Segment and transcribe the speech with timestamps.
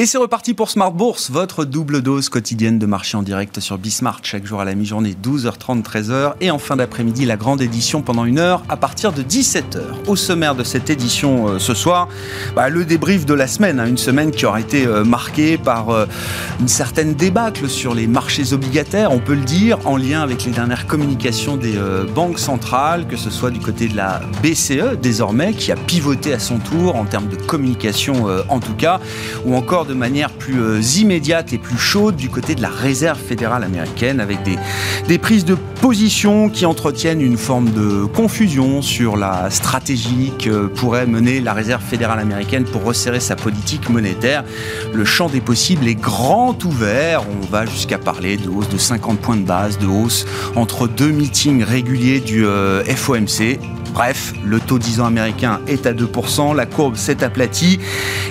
[0.00, 3.78] Et c'est reparti pour Smart Bourse, votre double dose quotidienne de marché en direct sur
[3.78, 6.34] Bismart, chaque jour à la mi-journée, 12h30, 13h.
[6.40, 9.80] Et en fin d'après-midi, la grande édition pendant une heure à partir de 17h.
[10.06, 12.06] Au sommaire de cette édition euh, ce soir,
[12.54, 15.90] bah, le débrief de la semaine, hein, une semaine qui aura été euh, marquée par
[15.90, 16.06] euh,
[16.60, 20.52] une certaine débâcle sur les marchés obligataires, on peut le dire, en lien avec les
[20.52, 21.74] dernières communications des
[22.14, 26.38] banques centrales, que ce soit du côté de la BCE désormais, qui a pivoté à
[26.38, 29.00] son tour en termes de communication en tout cas,
[29.44, 33.18] ou encore de manière plus euh, immédiate et plus chaude du côté de la réserve
[33.18, 39.50] fédérale américaine avec des, prises de position qui entretiennent une forme de confusion sur la
[39.50, 44.44] stratégie que pourrait mener la réserve fédérale américaine pour resserrer sa politique monétaire.
[44.92, 47.22] Le champ des possibles est grand ouvert.
[47.42, 51.10] On va jusqu'à parler de hausse de 50 points de base, de hausse entre deux
[51.10, 53.58] meetings réguliers du euh, FOMC.
[53.92, 57.78] Bref, le taux 10 ans américain est à 2%, la courbe s'est aplatie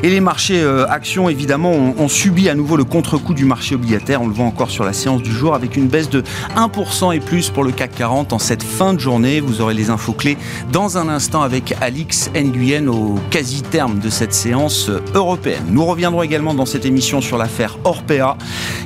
[0.04, 4.22] et les marchés euh, actions évidemment ont, subi à nouveau le contre-coup du marché obligataire.
[4.22, 6.24] On le voit encore sur la séance du jour avec une baisse de
[6.56, 9.40] 1% et plus pour le CAC 40 en cette fin de journée.
[9.40, 10.38] Vous aurez les infos clés
[10.72, 15.64] dans un instant avec Alix Nguyen au quasi-terme de cette séance euh, européenne.
[15.70, 18.38] Nous reviendrons également dans cette émission sur l'affaire Orpea.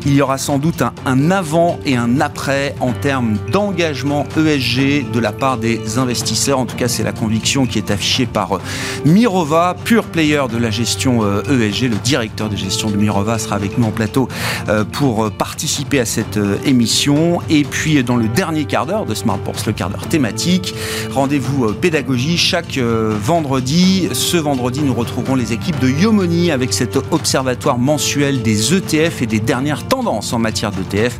[0.06, 5.20] Il y aura sans doute un, avant et un après en termes d'engagement ESG de
[5.20, 8.62] la part des investisseurs tout cas, c'est la conviction qui est affichée par euh,
[9.06, 11.84] Mirova, pure player de la gestion ESG.
[11.84, 14.30] Euh, e le directeur de gestion de Mirova sera avec nous en plateau
[14.70, 17.40] euh, pour participer à cette émission.
[17.50, 20.74] Et puis, dans le dernier quart d'heure de Smart le quart d'heure thématique,
[21.12, 24.08] rendez-vous pédagogie chaque vendredi.
[24.14, 29.26] Ce vendredi, nous retrouverons les équipes de Yomoni avec cet observatoire mensuel des ETF et
[29.26, 31.18] des dernières tendances en matière d'ETF,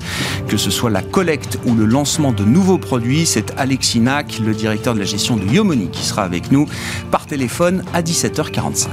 [0.48, 3.26] que ce soit la collecte ou le lancement de nouveaux produits.
[3.26, 6.68] C'est Alexis Nack, le directeur de la gestion de Yomoni qui sera avec nous
[7.12, 8.88] par téléphone à 17h45.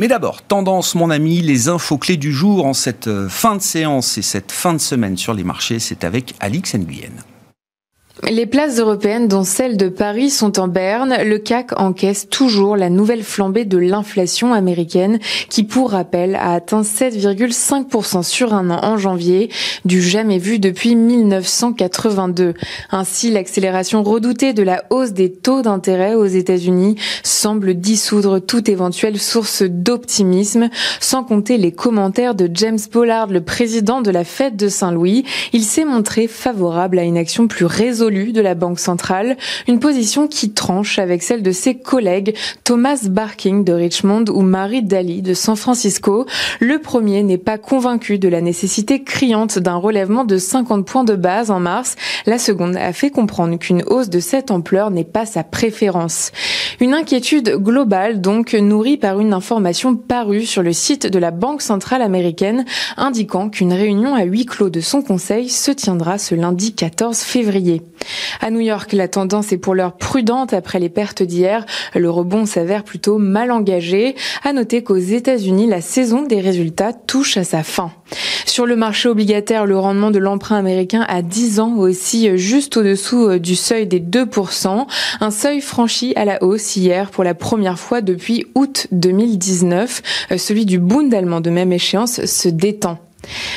[0.00, 3.60] Mais d'abord, tendance, mon ami, les infos clés du jour en cette euh, fin de
[3.60, 7.12] séance et cette fin de semaine sur les marchés, c'est avec Alix Nguyen.
[8.28, 11.16] Les places européennes, dont celle de Paris, sont en berne.
[11.24, 16.82] Le CAC encaisse toujours la nouvelle flambée de l'inflation américaine, qui, pour rappel, a atteint
[16.82, 19.48] 7,5% sur un an en janvier,
[19.86, 22.54] du jamais vu depuis 1982.
[22.90, 29.18] Ainsi, l'accélération redoutée de la hausse des taux d'intérêt aux États-Unis semble dissoudre toute éventuelle
[29.18, 30.68] source d'optimisme,
[31.00, 35.24] sans compter les commentaires de James Pollard, le président de la Fête de Saint-Louis.
[35.54, 39.36] Il s'est montré favorable à une action plus résolue de la Banque centrale,
[39.68, 42.34] une position qui tranche avec celle de ses collègues
[42.64, 46.26] Thomas Barking de Richmond ou Marie Daly de San Francisco.
[46.58, 51.14] Le premier n'est pas convaincu de la nécessité criante d'un relèvement de 50 points de
[51.14, 51.94] base en mars.
[52.26, 56.32] La seconde a fait comprendre qu'une hausse de cette ampleur n'est pas sa préférence.
[56.80, 61.62] Une inquiétude globale donc nourrie par une information parue sur le site de la Banque
[61.62, 62.64] centrale américaine
[62.96, 67.82] indiquant qu'une réunion à huis clos de son conseil se tiendra ce lundi 14 février.
[68.40, 71.66] À New York, la tendance est pour l'heure prudente après les pertes d'hier.
[71.94, 74.14] Le rebond s'avère plutôt mal engagé.
[74.42, 77.92] À noter qu'aux États-Unis, la saison des résultats touche à sa fin.
[78.46, 83.28] Sur le marché obligataire, le rendement de l'emprunt américain à 10 ans aussi juste au-dessous
[83.28, 84.86] euh, du seuil des 2%,
[85.20, 90.02] un seuil franchi à la hausse hier pour la première fois depuis août 2019.
[90.32, 92.98] Euh, celui du Bund allemand de même échéance se détend.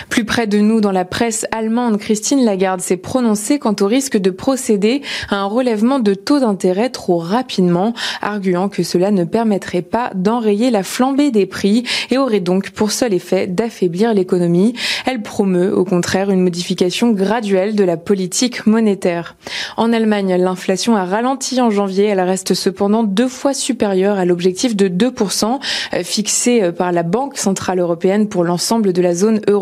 [0.10, 4.18] Plus près de nous, dans la presse allemande, Christine Lagarde s'est prononcée quant au risque
[4.18, 9.82] de procéder à un relèvement de taux d'intérêt trop rapidement, arguant que cela ne permettrait
[9.82, 14.74] pas d'enrayer la flambée des prix et aurait donc pour seul effet d'affaiblir l'économie.
[15.06, 19.36] Elle promeut au contraire une modification graduelle de la politique monétaire.
[19.78, 22.06] En Allemagne, l'inflation a ralenti en janvier.
[22.06, 25.60] Elle reste cependant deux fois supérieure à l'objectif de 2%
[25.94, 29.53] euh, fixé euh, par la Banque centrale européenne pour l'ensemble de la zone euro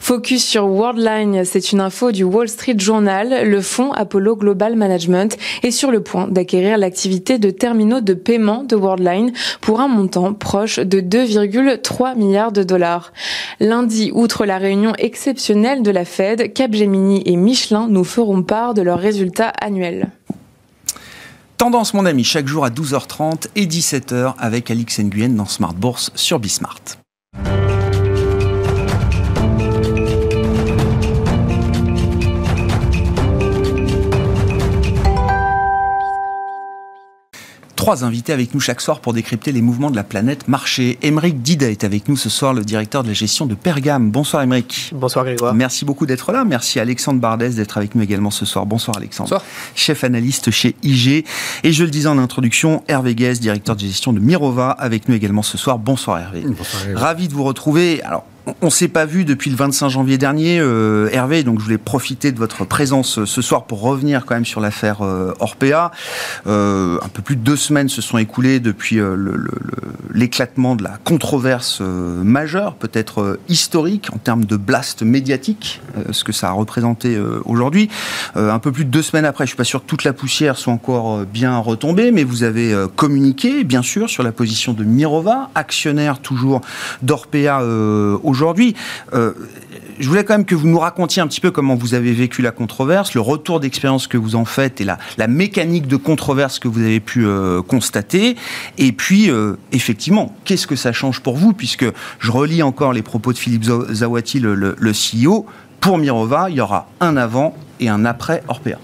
[0.00, 3.48] Focus sur Worldline, c'est une info du Wall Street Journal.
[3.48, 8.64] Le fonds Apollo Global Management est sur le point d'acquérir l'activité de terminaux de paiement
[8.64, 13.12] de Worldline pour un montant proche de 2,3 milliards de dollars.
[13.60, 18.82] Lundi, outre la réunion exceptionnelle de la Fed, Capgemini et Michelin nous feront part de
[18.82, 20.10] leurs résultats annuels.
[21.58, 26.10] Tendance, mon ami, chaque jour à 12h30 et 17h avec Alix Nguyen dans Smart Bourse
[26.16, 27.01] sur Bismart.
[37.82, 41.00] Trois invités avec nous chaque soir pour décrypter les mouvements de la planète marché.
[41.02, 44.12] Émeric Dida est avec nous ce soir, le directeur de la gestion de Pergame.
[44.12, 44.92] Bonsoir Émeric.
[44.94, 45.52] Bonsoir Grégoire.
[45.52, 46.44] Merci beaucoup d'être là.
[46.44, 48.66] Merci Alexandre Bardès d'être avec nous également ce soir.
[48.66, 49.30] Bonsoir Alexandre.
[49.30, 49.42] Bonsoir.
[49.74, 51.24] Chef analyste chez IG.
[51.64, 55.16] Et je le disais en introduction, Hervé Guez, directeur de gestion de Mirova, avec nous
[55.16, 55.80] également ce soir.
[55.80, 56.42] Bonsoir Hervé.
[56.42, 56.94] Bonsoir Hervé.
[56.94, 58.00] Ravi de vous retrouver.
[58.04, 58.24] Alors,
[58.60, 61.78] on ne s'est pas vu depuis le 25 janvier dernier, euh, Hervé, donc je voulais
[61.78, 65.92] profiter de votre présence euh, ce soir pour revenir quand même sur l'affaire euh, Orpea.
[66.46, 69.00] Un peu plus de deux semaines se sont écoulées depuis
[70.12, 75.80] l'éclatement de la controverse majeure, peut-être historique en termes de blast médiatique,
[76.10, 77.88] ce que ça a représenté aujourd'hui.
[78.34, 80.56] un peu plus de deux semaines après, je suis pas sûr que toute la poussière
[80.56, 85.50] soit encore bien retombée, mais vous avez communiqué, bien sûr, sur la position de Mirova,
[85.54, 86.60] actionnaire toujours
[87.02, 87.60] d'Orpea
[88.32, 88.74] aujourd'hui.
[89.12, 89.32] Euh,
[90.00, 92.42] je voulais quand même que vous nous racontiez un petit peu comment vous avez vécu
[92.42, 94.98] la controverse, le retour d'expérience que vous en faites et la,
[95.28, 98.36] mécanique de controverse que vous avez pu euh, constater.
[98.78, 101.84] Et puis, euh, effectivement, qu'est-ce que ça change pour vous Puisque
[102.18, 105.46] je relis encore les propos de Philippe Zawati, le, CEO.
[105.80, 108.78] Pour Mirova, il y aura un avant et un après Orpea.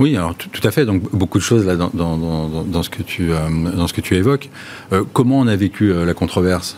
[0.00, 0.84] Oui, alors tout, à fait.
[0.84, 4.50] Donc beaucoup de choses dans, ce que tu évoques.
[5.12, 6.76] Comment on a vécu la controverse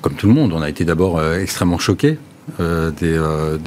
[0.00, 2.18] comme tout le monde, on a été d'abord euh, extrêmement choqués
[2.60, 3.58] euh, des, euh,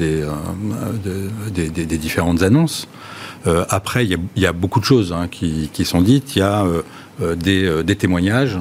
[1.97, 2.87] différentes annonces.
[3.69, 6.35] après, il y, a beaucoup de choses hein, qui, sont dites.
[6.35, 6.65] Il y a
[7.35, 8.59] des, témoignages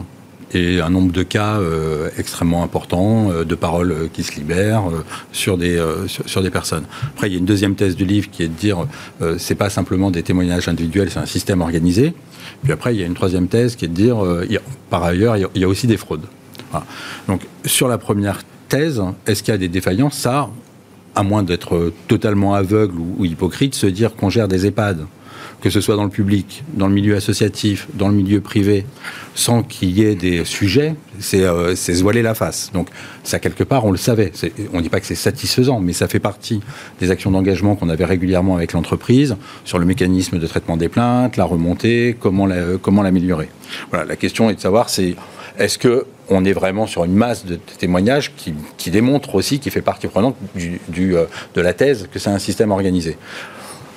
[0.54, 5.04] et un nombre de cas euh, extrêmement important euh, de paroles qui se libèrent euh,
[5.32, 6.84] sur des personnes.
[7.14, 8.86] Après, il y a une deuxième thèse du livre qui est de dire
[9.38, 12.14] c'est pas simplement des témoignages individuels, c'est un système organisé.
[12.62, 14.60] Puis après, il y a une troisième thèse qui est de dire a,
[14.90, 16.26] par ailleurs, il y a aussi des fraudes.
[16.74, 16.86] Voilà.
[17.28, 20.16] Donc, sur la première thèse, est-ce qu'il y a des défaillances?
[20.16, 20.50] Ça,
[21.14, 25.06] à moins d'être totalement aveugle ou, hypocrite, se dire qu'on gère des EHPAD,
[25.60, 28.84] que ce soit dans le public, dans le milieu associatif, dans le milieu privé,
[29.34, 32.70] sans qu'il y ait des sujets, c'est euh, se voiler la face.
[32.74, 32.88] Donc,
[33.22, 34.32] ça, quelque part, on le savait.
[34.72, 36.60] On ne dit pas que c'est satisfaisant, mais ça fait partie
[37.00, 41.36] des actions d'engagement qu'on avait régulièrement avec l'entreprise sur le mécanisme de traitement des plaintes,
[41.36, 43.46] la remontée, comment l'améliorer.
[43.46, 45.14] La, voilà, la question est de savoir, c'est
[45.58, 49.70] est-ce que on est vraiment sur une masse de témoignages qui, qui démontre aussi, qui
[49.70, 53.16] fait partie prenante euh, de la thèse que c'est un système organisé.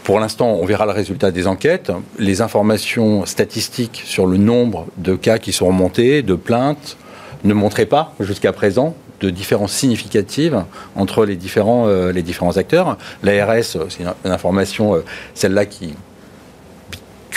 [0.03, 1.91] Pour l'instant, on verra le résultat des enquêtes.
[2.17, 6.97] Les informations statistiques sur le nombre de cas qui sont remontés, de plaintes,
[7.43, 10.63] ne montraient pas jusqu'à présent de différences significatives
[10.95, 12.13] entre les différents, euh,
[12.55, 12.97] acteurs.
[13.23, 15.03] L'ARS, c'est une, une, information, euh,
[15.33, 15.93] celle-là qui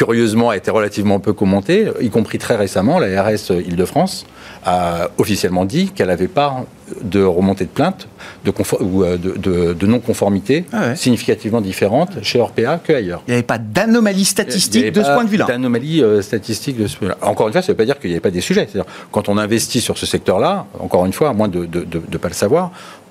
[0.01, 4.25] curieusement a été relativement peu commentée, y compris très récemment, la RS Île-de-France
[4.65, 6.65] a officiellement dit qu'elle n'avait pas
[7.03, 8.09] de remontée de plainte
[8.47, 8.51] de,
[8.81, 10.97] ou de, de, de non-conformité ah ouais.
[10.97, 13.23] significativement différente chez Orpea qu'ailleurs.
[13.27, 15.45] Il n'y avait pas d'anomalie statistique de ce point de vue-là.
[15.45, 17.17] D'anomalie euh, statistique de ce point -là.
[17.21, 18.67] Encore une fois, ça ne veut pas dire qu'il n'y avait pas des sujets.
[19.13, 21.69] Quand on investit sur ce secteur-là, encore une fois, à moins de
[22.13, 22.71] ne pas le savoir,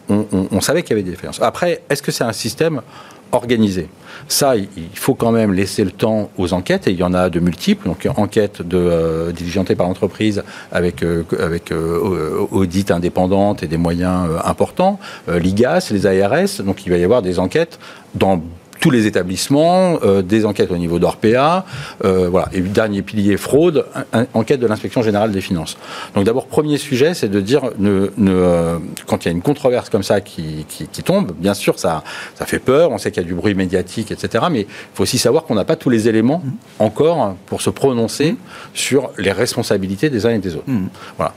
[0.09, 1.39] on, on, on savait qu'il y avait des différences.
[1.53, 2.81] Après, est-ce que c'est un système
[3.31, 3.89] organisé.
[4.27, 7.29] Ça, il faut quand même laisser le temps aux enquêtes, et il y en a
[7.29, 7.87] de multiples.
[7.87, 11.23] Donc, enquête euh, diligentée par l'entreprise avec, euh,
[11.71, 14.99] euh, audit indépendante et des moyens importants.
[15.27, 17.79] L'IGAS, les ARS, donc il va y avoir des enquêtes
[18.15, 18.41] dans
[18.79, 21.65] tous les établissements, euh, des enquêtes au niveau d'Orpea,
[22.05, 22.47] euh, voilà.
[22.53, 25.77] Et dernier pilier fraude, un, un, enquête de l'inspection générale des finances.
[26.15, 29.41] Donc d'abord premier sujet, c'est de dire ne, ne, euh, quand il y a une
[29.41, 32.03] controverse comme ça qui, qui, qui, tombe, bien sûr ça
[32.36, 34.45] ça fait peur, on sait qu'il y a du bruit médiatique, etc.
[34.51, 36.41] Mais il faut aussi savoir qu'on n'a pas tous les éléments
[36.79, 38.38] encore pour se prononcer mmh.
[38.74, 40.69] sur les responsabilités des uns et des autres.
[40.69, 40.88] Mmh.
[41.17, 41.33] Voilà.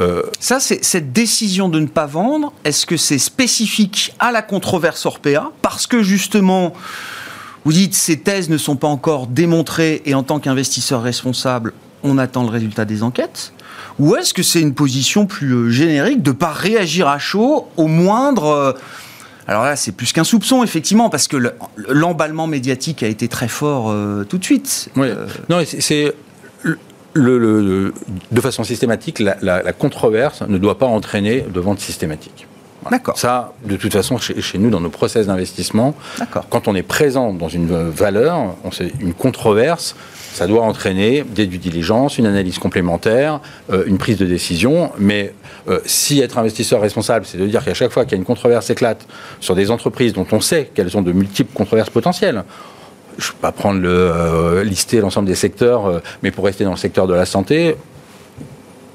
[0.00, 2.52] Euh, ça, c'est cette décision de ne pas vendre.
[2.64, 6.72] Est-ce que c'est spécifique à la controverse Orpea parce que justement,
[7.64, 12.18] vous dites ces thèses ne sont pas encore démontrées et en tant qu'investisseur responsable, on
[12.18, 13.52] attend le résultat des enquêtes
[13.98, 17.68] Ou est-ce que c'est une position plus euh, générique de ne pas réagir à chaud
[17.76, 18.72] au moindre euh,
[19.48, 21.38] alors là, c'est plus qu'un soupçon, effectivement, parce que
[21.88, 24.90] l'emballement médiatique a été très fort euh, tout de suite.
[24.94, 25.08] Oui.
[25.08, 25.26] Euh...
[25.48, 26.14] Non, c'est
[27.14, 27.94] le, le, le,
[28.30, 32.46] de façon systématique, la, la, la, controverse ne doit pas entraîner de vente systématique.
[32.82, 32.98] Voilà.
[32.98, 33.18] D'accord.
[33.18, 35.94] Ça, de toute façon, chez, chez nous, dans nos process d'investissement,
[36.48, 39.96] quand on est présent dans une valeur, on sait, une controverse,
[40.32, 43.40] ça doit entraîner des due diligence, une analyse complémentaire,
[43.72, 44.92] euh, une prise de décision.
[44.98, 45.32] Mais
[45.68, 48.24] euh, si être investisseur responsable, c'est de dire qu'à chaque fois qu'il y a une
[48.24, 49.06] controverse éclate
[49.40, 52.44] sur des entreprises dont on sait qu'elles ont de multiples controverses potentielles,
[53.18, 56.64] je ne vais pas prendre le euh, lister l'ensemble des secteurs, euh, mais pour rester
[56.64, 57.76] dans le secteur de la santé,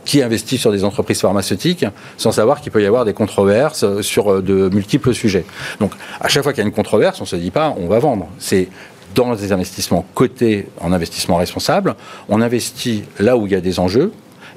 [0.05, 1.85] qui investit sur des entreprises pharmaceutiques
[2.17, 5.45] sans savoir qu'il peut y avoir des controverses euh, sur de multiples sujets.
[5.79, 7.87] Donc, à chaque fois qu'il y a une controverse, on ne se dit pas on
[7.87, 8.27] va vendre.
[8.39, 8.69] C'est
[9.15, 11.95] dans des investissements cotés en investissement responsable.
[12.29, 14.11] On investit là où il y a des enjeux.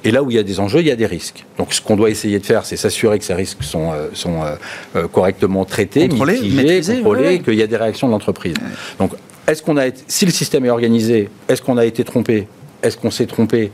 [0.04, 1.44] Et là où il y a des enjeux, il y a des risques.
[1.58, 4.42] Donc ce qu'on doit essayer de faire, c'est s'assurer que ces risques sont, euh, sont
[4.42, 4.54] euh,
[4.94, 8.54] euh, correctement traités, contrôlés, mitigés, contrôlés, qu'il y a des réactions de l'entreprise.
[9.00, 9.12] Donc
[9.46, 12.48] est-ce qu'on a été, si le système est organisé, est-ce qu'on a été trompé
[12.82, 13.70] Est-ce qu'on s'est trompé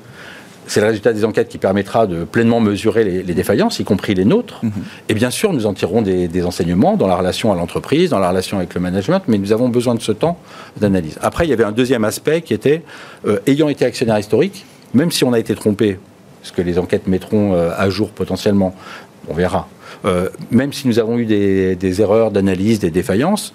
[0.65, 4.25] c'est le résultat des enquêtes qui permettra de pleinement mesurer les, défaillances, y compris les
[4.25, 4.61] nôtres.
[4.63, 4.71] Mhm.
[5.09, 8.29] Et bien sûr, nous en tirerons des, enseignements dans la relation à l'entreprise, dans la
[8.29, 10.39] relation avec le management, mais nous avons besoin de ce temps
[10.81, 11.19] d'analyse.
[11.21, 12.83] Après, il y avait un deuxième aspect qui était,
[13.49, 14.65] ayant été actionnaire historique,
[14.95, 15.99] même si on a été trompé
[16.43, 18.75] ce que les enquêtes mettront euh, à jour potentiellement,
[19.29, 19.69] on verra.
[20.05, 23.55] Euh, même si nous avons eu des, erreurs d'analyse, des défaillances,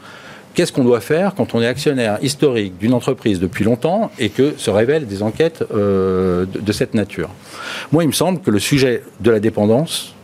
[0.57, 4.55] qu'est-ce qu'on doit faire quand on est actionnaire historique d'une entreprise depuis longtemps et que
[4.57, 7.29] se révèlent des enquêtes euh, de, cette nature?
[7.91, 10.15] Moi, il me semble que le sujet de la dépendance,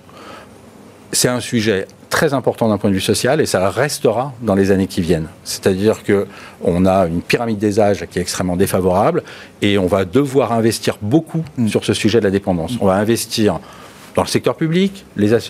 [1.11, 4.71] c'est un sujet très important d'un point de vue social et ça restera dans les
[4.71, 5.27] années qui viennent.
[5.43, 6.25] C'est-à-dire que
[6.63, 9.21] on a une pyramide des âges qui est extrêmement défavorable
[9.61, 11.67] et on va devoir investir beaucoup mm.
[11.67, 12.73] sur ce sujet de la dépendance.
[12.81, 13.59] On va investir
[14.15, 15.05] dans le secteur public,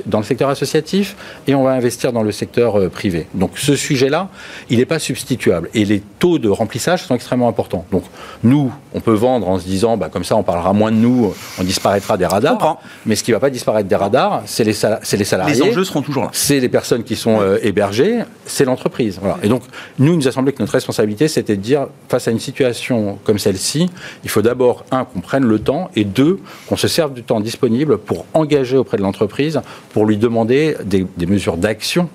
[0.05, 1.15] dans le secteur associatif,
[1.48, 3.27] et on va investir dans le secteur euh, privé.
[3.34, 4.29] Donc ce sujet-là,
[4.70, 5.70] il n'est pas substituable.
[5.74, 7.86] Et les taux de remplissage sont extrêmement importants.
[7.91, 8.03] Donc
[8.43, 11.34] nous, on peut vendre en se disant, bah, comme ça on parlera moins de nous,
[11.60, 12.79] on disparaîtra des radars.
[13.05, 14.75] Mais ce qui ne va pas disparaître des radars, c'est les,
[15.17, 15.55] les, salariés.
[15.55, 16.29] Les enjeux seront toujours là.
[16.34, 19.20] C'est les personnes qui sont euh, hébergées, c'est l'entreprise.
[19.41, 19.63] Et donc
[20.00, 23.20] nous, il nous a semblé que notre responsabilité, c'était de dire, face à une situation
[23.24, 23.89] comme celle-ci,
[24.24, 27.39] il faut d'abord, un, qu'on prenne le temps, et deux, qu'on se serve du temps
[27.39, 32.10] disponible pour engager auprès de l'entreprise pour lui demander des, mesures d'action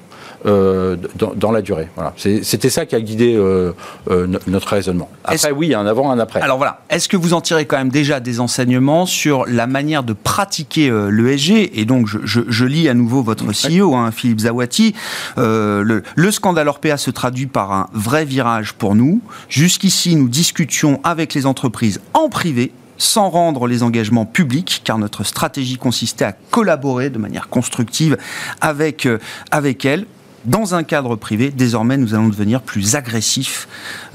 [0.47, 1.89] euh, dans, la durée.
[1.97, 2.13] Voilà.
[2.17, 3.73] C'était ça qui a guidé euh,
[4.09, 5.09] euh, notre raisonnement.
[5.25, 6.41] Après, oui, il y a un avant, un après.
[6.41, 10.05] Alors voilà, est-ce que vous en tirez quand même déjà des enseignements sur la manière
[10.05, 14.95] de pratiquer l'ESG Et donc, je, lis à nouveau votre CEO, hein, Philippe Zawati.
[15.37, 19.21] Le, le, scandale Orpea se traduit par un vrai virage pour nous.
[19.49, 25.25] Jusqu'ici, nous discutions avec les entreprises en privé sans rendre les engagements publics, car notre
[25.25, 28.17] stratégie consistait à collaborer de manière constructive
[28.61, 29.19] avec, euh,
[29.51, 30.05] avec elles
[30.45, 31.51] dans un cadre privé.
[31.51, 33.69] Désormais, nous allons devenir plus agressifs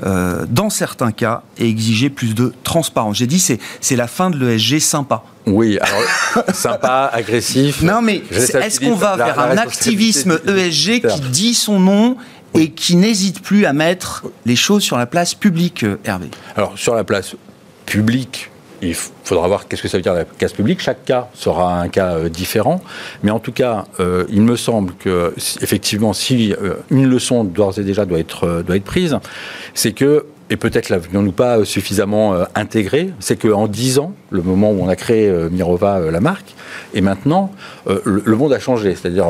[0.06, 3.18] euh, dans certains cas et exiger plus de transparence.
[3.18, 5.24] J'ai dit, c'est, c'est la fin de l'ESG sympa.
[5.46, 7.82] Oui, alors sympa, agressif.
[7.82, 12.18] Non, mais est-ce qu'on va vers un activisme ESG qui dit son nom
[12.54, 16.30] et qui n'hésite plus à mettre les choses sur la place publique, euh, Hervé?
[16.56, 17.36] Alors, sur la place
[17.86, 18.52] publique,
[18.84, 20.82] il faudra voir qu'est-ce que ça veut dire la case publique.
[20.82, 22.82] Chaque cas sera un cas euh, différent.
[23.24, 27.80] Mais en tout cas, euh, il me semble que, effectivement, si euh, une leçon d'ores
[27.80, 29.18] et déjà doit être, doit être prise,
[29.74, 34.84] c'est que et peut-être l'avions-nous pas suffisamment intégré, c'est qu'en 10 ans, le moment où
[34.84, 36.54] on a créé Mirova, la marque,
[36.94, 37.50] et maintenant,
[37.88, 38.94] le, monde a changé.
[38.94, 39.26] C'est-à-dire,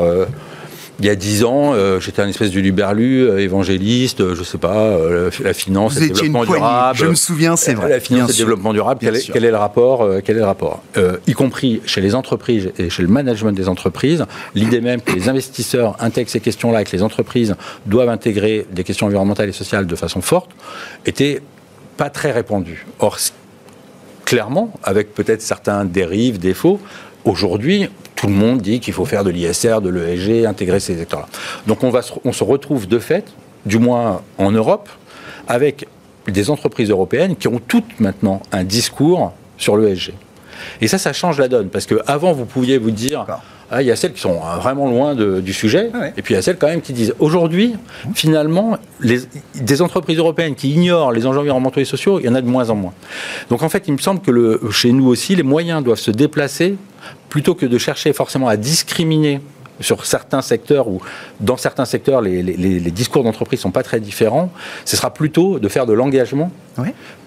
[1.00, 4.44] il y a dix ans, euh, j'étais un espèce de luberlu, euh, évangéliste, euh, je
[4.44, 4.96] sais pas,
[5.44, 7.00] la finance, le développement durable.
[7.00, 7.90] Je me souviens, c'est vrai.
[7.90, 10.84] La finance et le développement durable, quel est, le rapport Quel est le rapport?
[11.28, 15.30] Y compris chez les entreprises et chez le management des entreprises, l'idée même que les
[15.30, 19.88] investisseurs intègrent ces questions-là et que les entreprises doivent intégrer des questions environnementales et sociales
[19.88, 20.52] de façon forte,
[21.06, 21.42] était
[21.98, 22.86] pas très répandue.
[23.00, 23.18] Or,
[24.26, 26.80] clairement, avec peut-être certains dérives, défauts,
[27.26, 31.28] aujourd'hui, tout le monde dit qu'il faut faire de l'ISR, de l'ESG, intégrer ces secteurs-là.
[31.68, 33.26] Donc on, va, on se retrouve de fait,
[33.66, 34.90] du moins en Europe,
[35.48, 35.88] avec
[36.28, 40.14] des entreprises européennes qui ont toutes maintenant un discours sur l'ESG.
[40.82, 43.26] Et ça, ça change la donne, parce qu'avant, vous pouviez vous dire,
[43.72, 46.38] ah, il y a celles qui sont vraiment loin du sujet, ah et puis il
[46.38, 47.76] y a celles quand même qui disent, aujourd'hui,
[48.14, 49.20] finalement, les,
[49.56, 52.48] des entreprises européennes qui ignorent les enjeux environnementaux et sociaux, il y en a de
[52.48, 52.94] moins en moins.
[53.50, 56.12] Donc en fait, il me semble que le, chez nous aussi, les moyens doivent se
[56.12, 56.76] déplacer
[57.30, 59.42] plutôt que de chercher forcément à discriminer
[59.80, 61.02] sur certains secteurs ou
[61.40, 64.52] dans certains secteurs les, discours d'entreprise sont pas très différents,
[64.86, 66.52] ce sera plutôt de faire de l'engagement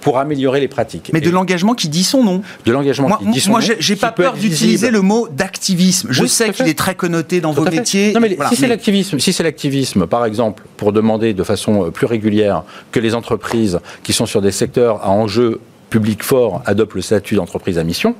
[0.00, 1.10] pour améliorer les pratiques.
[1.12, 2.42] Mais de l'engagement qui dit son nom.
[2.64, 3.58] De l'engagement qui dit son nom.
[3.58, 6.08] Moi, j'ai pas peur d'utiliser le mot d'activisme.
[6.10, 8.12] Je sais qu'il est très connoté dans vos métiers.
[8.12, 11.90] Non, mais si c'est l'activisme, si c'est l'activisme, par exemple, pour demander de façon euh,
[11.90, 12.62] plus régulière
[12.92, 15.60] que les entreprises qui sont sur des secteurs à enjeu
[15.90, 18.14] public fort adoptent le statut d'entreprise à mission,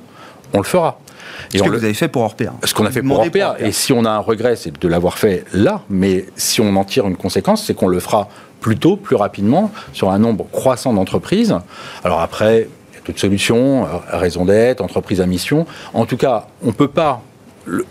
[0.53, 0.99] on le fera.
[1.53, 2.53] Ce que vous avez fait pour Orpea.
[2.63, 3.55] Ce qu'on a fait pour Orpea.
[3.59, 5.81] Et si on a un regret, c'est de l'avoir fait là.
[5.89, 9.71] Mais si on en tire une conséquence, c'est qu'on le fera plus tôt, plus rapidement,
[9.93, 11.55] sur un nombre croissant d'entreprises.
[12.03, 15.65] Alors après, il y a toute solution, euh, raison d'être, entreprise à mission.
[15.93, 17.21] En tout cas, on peut pas,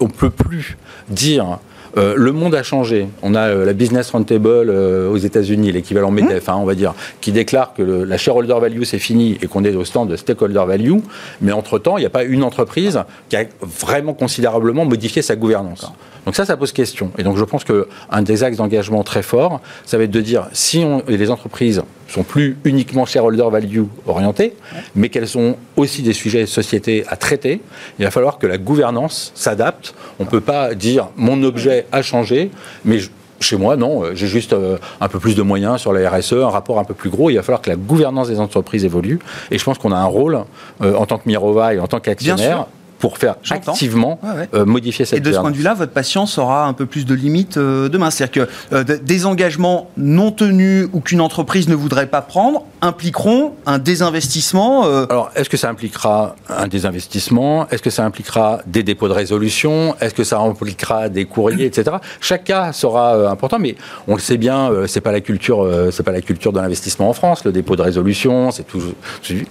[0.00, 0.76] on peut plus
[1.08, 1.58] dire
[1.96, 3.08] euh, le monde a changé.
[3.22, 6.94] On a euh, la Business Roundtable euh, aux États-Unis, l'équivalent MEDEF, hein, on va dire,
[7.20, 10.64] qui déclare que la shareholder value c'est fini et qu'on est au stand de stakeholder
[10.66, 10.98] value.
[11.40, 15.90] Mais entre-temps, il n'y a pas une entreprise qui a vraiment considérablement modifié sa gouvernance.
[16.26, 17.12] Donc ça, ça pose question.
[17.18, 20.48] Et donc je pense qu'un des axes d'engagement très fort, ça va être de dire
[20.52, 24.54] si on, les entreprises sont plus uniquement shareholder value orientées,
[24.94, 27.60] mais qu'elles sont aussi des sujets de société à traiter.
[27.98, 29.94] Il va falloir que la gouvernance s'adapte.
[30.18, 32.50] On ne peut pas dire mon objet a changé,
[32.84, 32.98] mais
[33.40, 36.34] chez moi, non, euh, j'ai juste euh, un peu plus de moyens sur la RSE,
[36.34, 37.30] un rapport un peu plus gros.
[37.30, 39.18] Il va falloir que la gouvernance des entreprises évolue.
[39.50, 40.38] Et je pense qu'on a un rôle
[40.82, 42.66] euh, en tant que Mirova et en tant qu'actionnaire
[43.06, 44.18] pour faire activement
[44.52, 47.06] euh, modifier cette Et de ce point de vue-là, votre patience aura un peu plus
[47.06, 48.10] de limites euh, demain.
[48.10, 53.54] C'est-à-dire que euh, des engagements non tenus ou qu'une entreprise ne voudrait pas prendre impliqueront
[53.64, 54.84] un désinvestissement.
[55.08, 57.68] Alors, est-ce que ça impliquera un désinvestissement?
[57.68, 59.94] Est-ce que ça impliquera des dépôts de résolution?
[60.00, 61.98] Est-ce que ça impliquera des courriers, etc.
[62.20, 63.76] Chaque cas sera important, mais
[64.08, 67.12] on le sait bien, c'est pas la culture, c'est pas la culture de l'investissement en
[67.12, 67.44] France.
[67.44, 68.82] Le dépôt de résolution, c'est tout.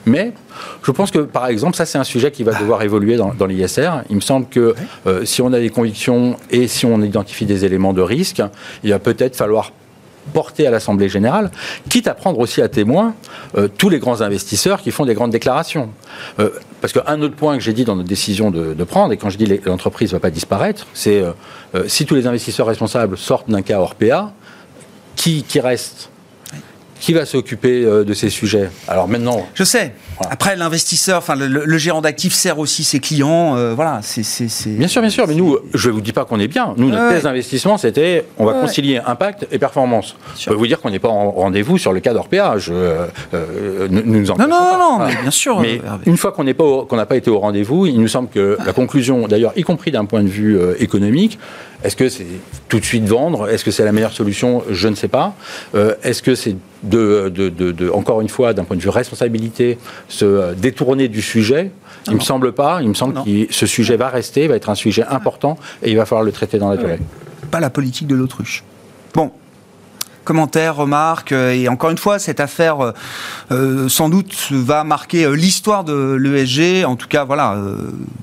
[0.06, 0.34] Mais
[0.84, 3.45] je pense que, par exemple, ça c'est un sujet qui va devoir évoluer dans, dans
[3.48, 4.04] l'ISR.
[4.10, 4.75] Il me semble que
[5.08, 8.42] euh, si on a des convictions et si on identifie des éléments de risque,
[8.84, 9.72] il va peut-être falloir
[10.34, 11.52] porter à l'Assemblée générale,
[11.88, 13.14] quitte à prendre aussi à témoin
[13.58, 15.90] euh, tous les grands investisseurs qui font des grandes déclarations.
[16.40, 16.50] Euh,
[16.82, 19.38] parce qu'un autre point que j'ai dit dans notre décision de, prendre, et quand je
[19.38, 21.24] dis l'entreprise ne va pas disparaître, c'est
[21.88, 24.34] si tous les investisseurs responsables sortent d'un cas hors PA,
[25.16, 26.10] qui, qui reste?
[27.00, 28.70] Qui va s'occuper de ces sujets?
[28.88, 29.48] Alors maintenant.
[29.56, 29.94] Je sais.
[30.30, 33.56] Après, l'investisseur, enfin le, gérant d'actifs sert aussi ses clients.
[33.58, 34.22] Euh, voilà, c'est,
[34.70, 35.28] Bien sûr, bien sûr.
[35.28, 36.74] Mais nous, je ne vous dis pas qu'on est bien.
[36.78, 40.16] Nous, notre thèse d'investissement, c'était on va concilier impact et performance.
[40.38, 42.58] Je peux vous dire qu'on n'est pas en rendez-vous sur le cas d'Orpea.
[42.58, 45.60] Je, euh, euh, nous en non, non, non, non, bien sûr.
[45.60, 48.30] Mais une fois qu'on n'est pas, qu'on n'a pas été au rendez-vous, il nous semble
[48.30, 51.38] que la conclusion, d'ailleurs, y compris d'un point de vue économique,
[51.84, 52.26] est-ce que c'est
[52.70, 53.50] tout de suite vendre?
[53.50, 54.64] Est-ce que c'est la meilleure solution?
[54.72, 55.36] Je ne sais pas.
[56.04, 56.56] Est-ce que c'est
[56.86, 61.22] de, de, de, encore une fois, d'un point de vue responsabilité, se euh, détourner du
[61.22, 61.72] sujet.
[62.08, 62.82] Il ne me semble pas.
[62.82, 65.98] Il me semble que ce sujet va rester, va être un sujet important et il
[65.98, 67.00] va falloir le traiter dans la durée.
[67.52, 68.64] Pas la politique de l'autruche.
[69.14, 69.32] Bon,
[70.25, 71.32] commentaires, remarques.
[71.32, 72.91] Euh, et encore une fois, cette affaire, euh,
[73.51, 77.58] euh, sans doute, va marquer l'histoire de l'ESG, en tout cas, voilà,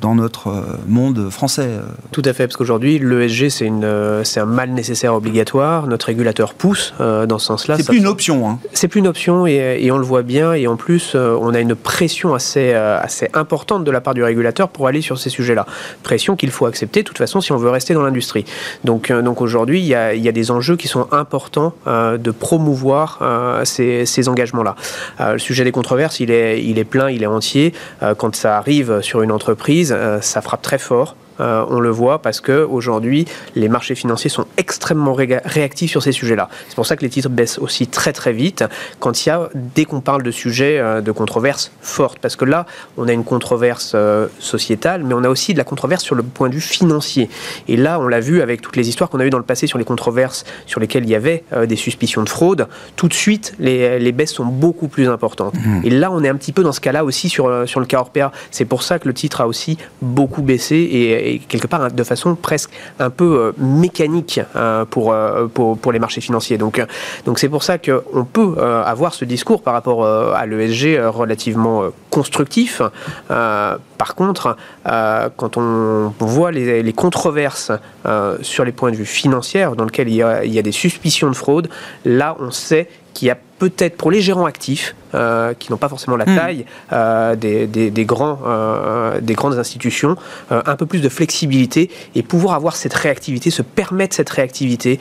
[0.00, 0.52] dans notre
[0.87, 1.71] monde français.
[2.11, 5.86] Tout à fait, parce qu'aujourd'hui, l'ESG, c'est, un mal nécessaire obligatoire.
[5.86, 7.76] Notre régulateur pousse dans ce sens-là.
[7.76, 8.49] C'est plus une option.
[8.49, 8.58] Hein.
[8.73, 10.52] C'est plus une option, et, et, on le voit bien.
[10.52, 14.69] Et en plus, on a une pression assez, assez importante de la part du régulateur
[14.69, 15.67] pour aller sur ces sujets-là.
[16.02, 18.45] Pression qu'il faut accepter, de toute façon, si on veut rester dans l'industrie.
[18.84, 21.75] Donc, donc aujourd'hui, il y a, il y a des enjeux qui sont importants
[22.19, 24.76] de promouvoir euh, ces, engagements-là.
[25.21, 27.73] Euh, le sujet des controverses, il est plein, il est entier.
[28.19, 31.17] quand ça arrive sur une entreprise, ça frappe très fort.
[31.43, 33.26] Euh, on le voit parce que aujourd'hui,
[33.57, 36.49] les marchés financiers sont extrêmement réactifs sur ces sujets-là.
[36.69, 38.65] C'est pour ça que les titres baissent aussi très très vite
[39.00, 42.45] quand il y a dès qu'on parle de sujets euh, de controverses fortes, parce que
[42.45, 46.15] là, on a une controverse euh, sociétale, mais on a aussi de la controverse sur
[46.15, 47.28] le point de vue financier.
[47.69, 49.67] Et là, on l'a vu avec toutes les histoires qu'on a eues dans le passé
[49.67, 52.69] sur les controverses sur lesquelles il y avait des suspicions de fraude.
[52.97, 55.55] Tout de suite, les, baisses sont beaucoup plus importantes.
[55.55, 55.81] Mmh.
[55.85, 58.00] Et là, on est un petit peu dans ce cas-là aussi sur, sur le cas
[58.00, 58.31] Orpea.
[58.50, 62.34] C'est pour ça que le titre a aussi beaucoup baissé et quelque part de façon
[62.34, 66.58] presque un peu euh, mécanique euh, pour, euh, pour, pour, les marchés financiers.
[66.58, 66.84] Donc
[67.25, 72.82] donc c'est pour ça qu'on peut avoir ce discours par rapport à l'ESG relativement constructif.
[73.28, 77.73] par contre, quand on voit les, les controverses
[78.40, 80.73] sur les points de vue financiers, dans lesquels il y, a, il y a des
[80.73, 81.68] suspicions de fraude,
[82.04, 85.91] là on sait qu'il y a peut-être pour les gérants actifs, euh, qui n'ont pas
[85.91, 86.37] forcément la hmm.
[86.37, 90.17] taille euh, des, des, grands, euh, des grandes institutions,
[90.51, 94.99] un peu plus de flexibilité et pouvoir avoir cette réactivité, se permettre cette réactivité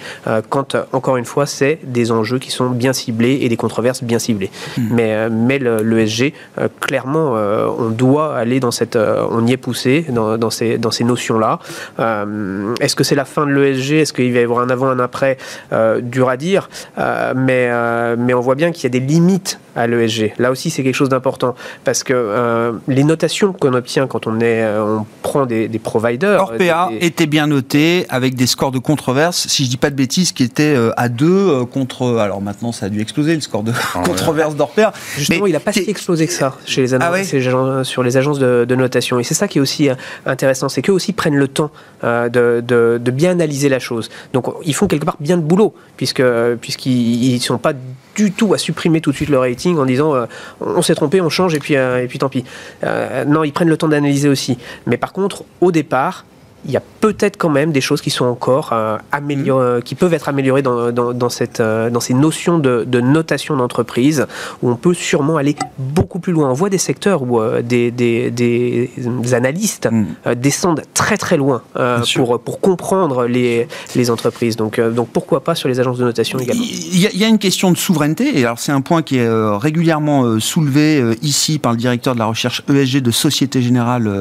[0.50, 4.20] quand, encore une fois, c'est des enjeux qui sont bien ciblés et des controverses bien
[4.20, 4.52] ciblées.
[4.78, 4.88] Hmm.
[4.92, 6.34] Mais, mais l'ESG,
[6.80, 7.32] clairement,
[7.78, 8.98] on doit aller dans cette...
[8.98, 11.60] on y est poussé dans, dans ces, dans ces notions-là.
[12.80, 15.00] Est-ce que c'est la fin de l'ESG Est-ce qu'il va y avoir un avant, un
[15.00, 15.38] après?
[16.02, 16.70] Dur à dire.
[16.98, 17.72] mais,
[18.18, 20.34] mais on voit bien qu'il y a des limites à l'ESG.
[20.38, 24.40] Là aussi, c'est quelque chose d'important parce que euh, les notations qu'on obtient quand on,
[24.40, 26.42] est, euh, on prend des, providers.
[26.42, 30.32] Orpea était bien noté avec des scores de controverse, si je dis pas de bêtises,
[30.32, 32.18] qui étaient euh, à 2 contre.
[32.18, 34.92] Alors maintenant, ça a dû exploser le score de ah controverse d'Orpea.
[35.18, 37.12] Justement, il n'a pas si explosé que ça chez les ah
[37.84, 39.20] sur les agences de, notation.
[39.20, 39.90] Et c'est ça qui est aussi
[40.26, 41.72] intéressant, c'est qu'eux aussi prennent le temps
[42.04, 44.10] de, de, bien analyser la chose.
[44.34, 46.24] Donc, ils font quelque part bien le boulot, puisque
[46.62, 47.74] puisqu'ils ne sont pas
[48.16, 50.26] du tout à supprimer tout de suite le rating en disant euh,
[50.60, 52.44] on s'est trompé, on change et puis, euh, tant pis.
[52.84, 54.58] Euh, non, ils prennent le temps d'analyser aussi.
[54.86, 56.26] Mais par contre, au départ,
[56.66, 59.96] il y a peut-être quand même des choses qui sont encore euh, améliorées, euh, qui
[59.96, 64.28] peuvent être améliorées dans, dans, cette, euh, dans ces notions de, de notation d'entreprise,
[64.62, 66.50] où on peut sûrement aller beaucoup plus loin.
[66.50, 68.90] On voit des secteurs où des, des, des,
[69.34, 70.36] analystes mm.
[70.36, 71.64] descendent très très loin
[72.16, 74.56] pour, pour comprendre les, les entreprises.
[74.56, 77.40] Donc, donc pourquoi pas sur les agences de notation également Il y, y a une
[77.40, 81.78] question de souveraineté, et alors c'est un point qui est régulièrement soulevé ici par le
[81.78, 84.12] directeur de la recherche ESG de Société Générale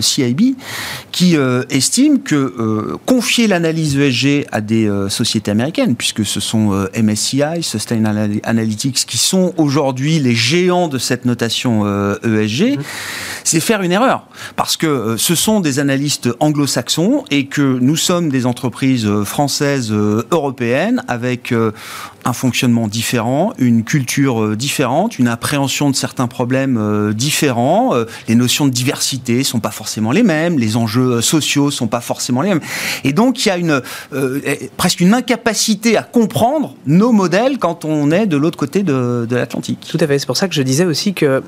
[0.00, 0.54] CIB,
[1.12, 6.38] qui est estime que euh, confier l'analyse ESG à des euh, sociétés américaines, puisque ce
[6.38, 8.04] sont euh, MSCI, Sustain
[8.44, 12.80] Analytics, qui sont aujourd'hui les géants de cette notation ESG, e mm-hmm.
[13.42, 14.26] c'est faire une erreur.
[14.54, 21.02] Parce que ce sont des analystes anglo-saxons et que nous sommes des entreprises françaises, européennes,
[21.08, 21.54] avec
[22.24, 27.94] un fonctionnement différent, une culture différente, une appréhension de certains problèmes différents.
[28.28, 32.42] Les notions de diversité sont pas forcément les mêmes, les enjeux sociaux sont pas forcément
[32.42, 32.60] les mêmes.
[33.04, 33.82] Et donc il y a une
[34.76, 39.86] presque une incapacité à comprendre nos modèles quand on est de l'autre côté de, l'Atlantique.
[39.88, 40.18] Tout à fait.
[40.18, 41.42] C'est pour ça que je disais aussi que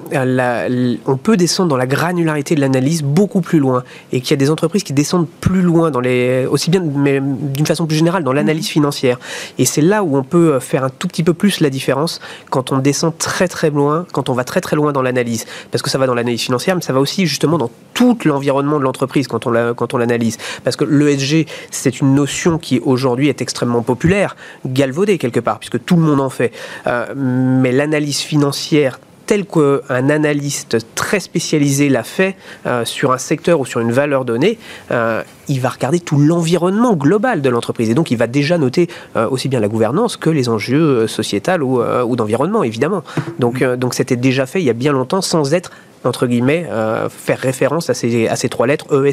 [1.07, 4.37] on peut descendre dans la granularité de l'analyse beaucoup plus loin et qu'il y a
[4.37, 8.25] des entreprises qui descendent plus loin dans les aussi bien mais d'une façon plus générale
[8.25, 9.19] dans l'analyse financière.
[9.59, 12.73] Et c'est là où on peut faire un tout petit peu plus la différence quand
[12.73, 15.47] on descend très très loin, quand on va très très loin dans l'analyse.
[15.71, 18.79] Parce que ça va dans l'analyse financière, mais ça va aussi justement dans tout l'environnement
[18.79, 20.19] de l'entreprise quand on l'analyse.
[20.64, 25.85] Parce que l'ESG, c'est une notion qui aujourd'hui est extrêmement populaire, galvaudée quelque part, puisque
[25.85, 26.52] tout le monde en fait.
[26.87, 32.35] Euh, mais l'analyse financière tel qu'un analyste très spécialisé l'a fait
[32.66, 34.59] euh, sur un secteur ou sur une valeur donnée,
[34.90, 37.88] euh, il va regarder tout l'environnement global de l'entreprise.
[37.90, 42.16] Et donc, il va déjà noter aussi bien la gouvernance que les enjeux sociétals ou,
[42.16, 43.04] d'environnement, évidemment.
[43.38, 45.70] Donc, donc, c'était déjà fait il y a bien longtemps sans être,
[46.02, 46.68] entre guillemets,
[47.09, 49.11] faire référence à ces, à ces trois lettres E.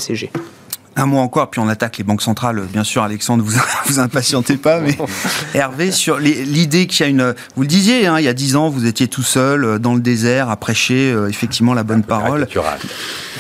[0.97, 2.59] Un mot encore, puis on attaque les banques centrales.
[2.73, 3.55] Bien sûr, Alexandre, vous
[3.85, 4.97] vous impatientez pas, mais
[5.53, 7.35] Hervé, sur l'idée qu'il y a une...
[7.55, 9.93] Vous le disiez, hein, il y a dix ans, vous étiez tout seul euh, dans
[9.93, 12.47] le désert à prêcher euh, effectivement la bonne parole.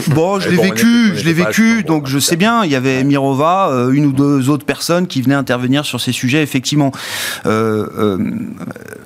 [0.09, 3.69] Bon, je l'ai vécu, je l'ai vécu, donc je sais bien, il y avait Mirova,
[3.71, 6.91] euh, une ou deux autres personnes qui venaient intervenir sur ces sujets, effectivement.
[7.45, 7.49] Il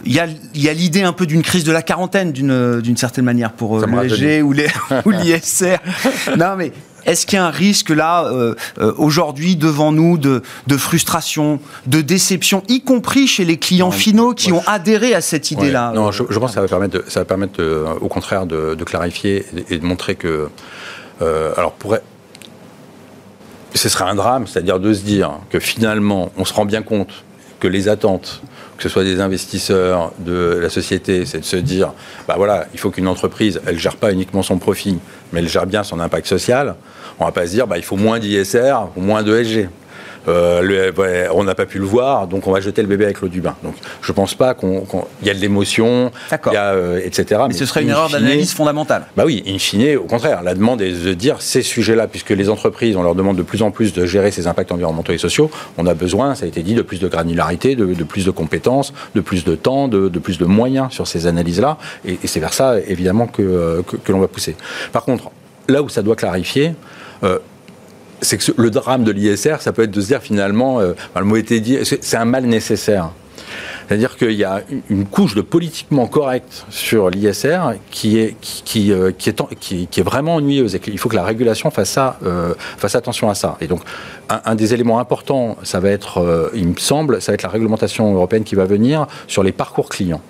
[0.05, 3.53] y a, y a l'idée un peu d'une crise de la quarantaine, d'une certaine manière,
[3.53, 5.77] pour l'ESG ou l'ISR.
[6.37, 6.73] non, mais
[7.05, 10.41] est-ce qu'il y a un risque là, euh, euh, aujourd'hui, devant nous, de,
[10.77, 15.91] frustration, de déception, y compris chez les clients finaux qui ont adhéré à cette idée-là
[15.93, 17.61] Non, je, pense que ça va permettre, ça va permettre
[18.01, 20.49] au contraire de, clarifier et, de montrer que.
[21.21, 22.01] Euh, alors, pourrait.
[23.73, 27.23] Ce serait un drame, c'est-à-dire de se dire que finalement, on se rend bien compte
[27.61, 28.41] que les attentes
[28.81, 31.93] que ce soit des investisseurs, de la société, c'est de se dire,
[32.27, 34.97] bah voilà, il faut qu'une entreprise, elle gère pas uniquement son profit,
[35.31, 36.75] mais elle gère bien son impact social.
[37.19, 39.69] On va pas se dire, bah, il faut moins d'ISR ou moins d'ESG.
[40.27, 40.91] Euh,
[41.33, 43.41] on n'a pas pu le voir, donc on va jeter le bébé avec l'eau du
[43.41, 43.55] bain.
[43.63, 44.85] Donc je pense pas qu'on,
[45.23, 47.41] y a de l'émotion, il euh, etc.
[47.47, 49.05] Mais, ce serait une erreur d'analyse fondamentale.
[49.17, 52.49] Bah oui, in fine, au contraire, la demande est de dire ces sujets-là, puisque les
[52.49, 55.49] entreprises, on leur demande de plus en plus de gérer ces impacts environnementaux et sociaux,
[55.77, 58.93] on a besoin, ça a été dit, de plus de granularité, de, plus de compétences,
[59.15, 62.79] de plus de temps, de, plus de moyens sur ces analyses-là, et, c'est vers ça,
[62.79, 64.55] évidemment, que, que, l'on va pousser.
[64.91, 65.31] Par contre,
[65.67, 66.73] là où ça doit clarifier,
[67.23, 67.39] euh,
[68.21, 71.23] c'est que le drame de l'ISR, ça peut être de se dire finalement, euh, le
[71.23, 73.09] mot était dit, c'est un mal nécessaire?
[73.87, 79.11] C'est-à-dire qu'il y a une couche de politiquement correct sur l'ISR qui est, qui, euh,
[79.11, 82.53] qui, est, qui, est vraiment ennuyeuse et il faut que la régulation fasse, ça, euh,
[82.77, 83.57] fasse attention à ça.
[83.59, 83.81] Et donc,
[84.29, 88.13] un, des éléments importants, ça va être, il me semble, ça va être la réglementation
[88.13, 90.21] européenne qui va venir sur les parcours clients.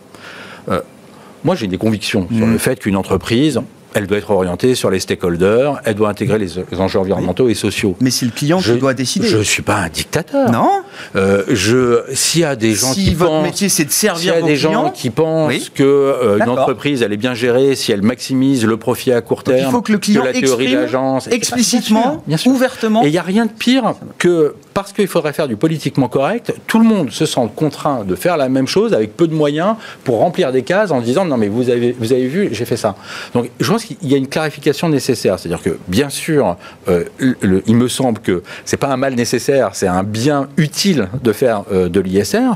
[1.43, 2.51] moi, j'ai des convictions sur mmh.
[2.51, 3.61] le fait qu'une entreprise,
[3.93, 7.95] elle doit être orientée sur les stakeholders, elle doit intégrer les, enjeux environnementaux et sociaux.
[7.99, 9.27] Mais c'est le client qui doit décider.
[9.27, 10.51] Je ne suis pas un dictateur.
[10.51, 10.69] Non.
[11.15, 14.33] Euh, je, s'il y a des gens si qui votre pensent, métier c'est de servir
[14.33, 17.75] s'il y a des gens qui pensent que euh, une entreprise elle est bien gérée
[17.75, 20.73] si elle maximise le profit à court terme, il faut que le client la théorie
[20.73, 23.03] d'agence, explicitement, bien sûr, ouvertement.
[23.03, 26.53] Et il n'y a rien de pire que parce qu'il faudrait faire du politiquement correct,
[26.67, 29.75] tout le monde se sent contraint de faire la même chose avec peu de moyens
[30.03, 32.77] pour remplir des cases en disant non mais vous avez vous avez vu j'ai fait
[32.77, 32.95] ça.
[33.33, 36.57] Donc je pense qu'il y a une clarification nécessaire, c'est-à-dire que bien sûr
[36.87, 41.33] euh, il me semble que c'est pas un mal nécessaire, c'est un bien utile de
[41.33, 42.55] faire euh, de l'ISR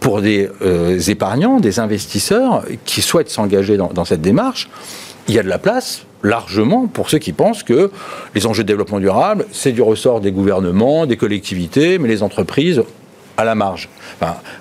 [0.00, 4.68] pour des euh, épargnants, des investisseurs qui souhaitent s'engager dans, dans cette démarche.
[5.28, 7.90] Il y a de la place largement pour ceux qui pensent que
[8.34, 12.82] les enjeux de développement durable, c'est du ressort des gouvernements, des collectivités, mais les entreprises
[13.36, 13.88] à la marge.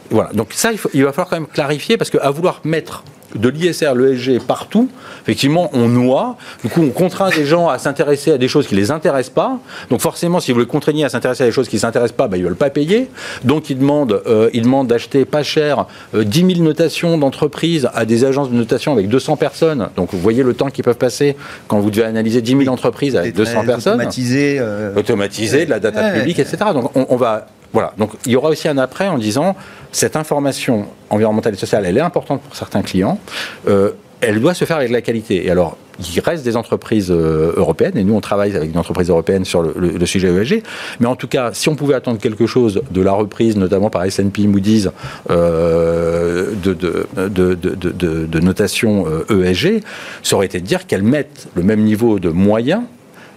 [0.10, 0.32] voilà.
[0.34, 3.04] Donc ça, il, va falloir quand même clarifier parce qu'à vouloir mettre
[3.36, 4.90] de l'ISR, l'ESG partout,
[5.24, 6.38] effectivement, on noie.
[6.64, 9.60] Du coup, on contraint des gens à s'intéresser à des choses qui les intéressent pas.
[9.90, 12.28] Donc forcément, si vous les contraignez à s'intéresser à des choses qui ne s'intéressent pas,
[12.28, 13.10] bah, ils veulent pas payer.
[13.44, 18.26] Donc ils demandent, euh, ils demandent d'acheter pas cher 10 000 notations d'entreprise à des
[18.26, 19.90] agences de notation avec 200 personnes.
[19.96, 21.36] Donc vous voyez le temps qu'ils peuvent passer
[21.68, 23.94] quand vous devez analyser 10 000 entreprises avec 200 personnes.
[23.96, 24.58] Automatisé.
[24.60, 24.96] Euh...
[24.96, 26.58] Automatisé, de la data publique, etc.
[26.74, 29.56] Donc on, va voilà, donc il y aura aussi un après en disant
[29.92, 33.20] cette information environnementale et sociale, elle est importante pour certains clients.
[33.68, 35.46] Euh, elle doit se faire avec de la qualité.
[35.46, 39.10] Et alors, il reste des entreprises euh, européennes, et nous, on travaille avec une entreprise
[39.10, 40.64] européenne sur le, sujet ESG.
[41.00, 44.06] Mais en tout cas, si on pouvait attendre quelque chose de la reprise, notamment par
[44.06, 44.90] S&P Moody's,
[45.30, 49.80] euh, de, de, notation ESG, e
[50.22, 52.84] ça aurait été de dire qu'elles mettent le même niveau de moyens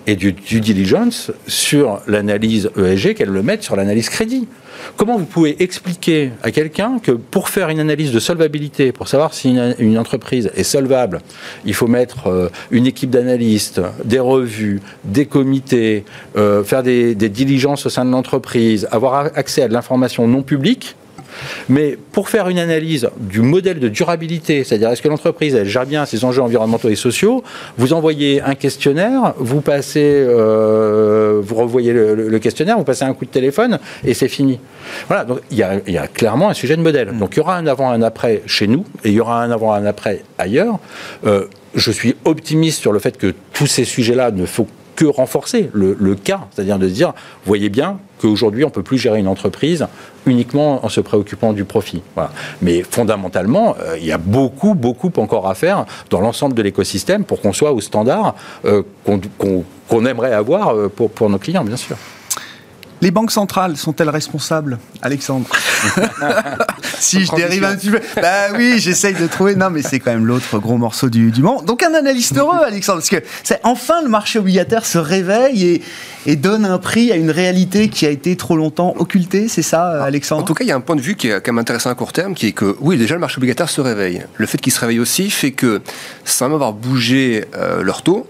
[0.07, 4.47] et du due diligence sur l'analyse ESG qu'elles le mettent sur l'analyse crédit.
[4.97, 9.35] Comment vous pouvez expliquer à quelqu'un que pour faire une analyse de solvabilité, pour savoir
[9.35, 11.21] si une, entreprise est solvable,
[11.64, 16.05] il faut mettre euh, une équipe d'analystes, des revues, des comités,
[16.37, 20.97] euh, faire des diligences au sein de l'entreprise, avoir accès à de l'information non publique
[21.68, 25.87] mais pour faire une analyse du modèle de durabilité, c'est-à-dire est-ce que l'entreprise elle gère
[25.87, 27.42] bien ses enjeux environnementaux et sociaux,
[27.79, 33.25] vous envoyez un questionnaire, vous passez, euh, vous revoyez le, questionnaire, vous passez un coup
[33.25, 34.59] de téléphone et c'est fini.
[35.09, 37.16] Voilà, donc il y, a, clairement un sujet de modèle.
[37.18, 39.51] Donc il y aura un avant, un après chez nous et il y aura un
[39.51, 40.79] avant, un après ailleurs.
[41.27, 45.70] Euh, je suis optimiste sur le fait que tous ces sujets-là ne faut que renforcer
[45.75, 47.12] le, le cas, c'est-à-dire de se dire,
[47.44, 49.87] voyez bien qu'aujourd'hui, on ne peut plus gérer une entreprise
[50.26, 52.02] uniquement en se préoccupant du profit.
[52.62, 57.24] Mais fondamentalement, euh, il y a beaucoup, beaucoup encore à faire dans l'ensemble de l'écosystème
[57.24, 58.83] pour qu'on soit au standard euh,
[59.88, 61.96] qu'on aimerait avoir euh, pour nos clients, bien sûr.
[63.02, 65.46] Les banques centrales sont-elles responsables, Alexandre
[66.98, 68.00] Si je dérive un petit peu.
[68.16, 69.54] Bah oui, j'essaye de trouver.
[69.54, 71.66] Non, mais c'est quand même l'autre gros morceau du, du monde.
[71.66, 75.82] Donc un analyste heureux, Alexandre, parce que c'est enfin le marché obligataire se réveille et,
[76.24, 79.48] et, donne un prix à une réalité qui a été trop longtemps occultée.
[79.48, 81.40] C'est ça, Alexandre En tout cas, il y a un point de vue qui est
[81.42, 83.82] quand même intéressant à court terme, qui est que oui, déjà le marché obligataire se
[83.82, 84.24] réveille.
[84.37, 85.82] Le fait qu'il se réveille aussi fait que,
[86.24, 88.26] sans avoir bougé euh, leur taux,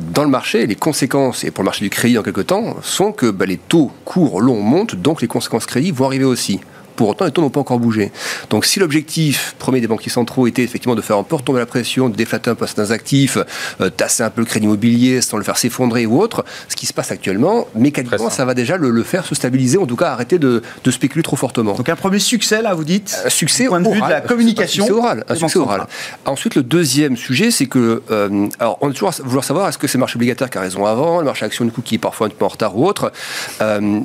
[0.00, 3.12] dans le marché, les conséquences, et pour le marché du crédit en quelque temps, sont
[3.12, 6.60] que bah, les taux courts longs montent, donc les conséquences crédit vont arriver aussi.
[6.96, 8.12] Pour autant, les taux n'ont pas encore bougé.
[8.50, 11.66] Donc, si l'objectif premier des banquiers centraux était effectivement de faire un peu retomber la
[11.66, 13.38] pression, de déflater un peu certains actifs,
[13.80, 16.86] euh, tasser un peu le crédit immobilier sans le faire s'effondrer ou autre, ce qui
[16.86, 20.38] se passe actuellement, mécaniquement, ça va déjà le, faire se stabiliser, en tout cas arrêter
[20.38, 21.74] de, spéculer trop fortement.
[21.74, 24.84] Donc, un premier succès, là, vous dites Un succès point de vue de la communication.
[25.28, 25.86] Un succès oral.
[26.26, 29.78] Ensuite, le deuxième sujet, c'est que, euh, alors, on est toujours à vouloir savoir est-ce
[29.78, 31.94] que c'est le marché obligataire qui a raison avant, le marché action, du coup, qui
[31.94, 33.12] est parfois un peu en retard ou autre.
[33.60, 34.00] Euh,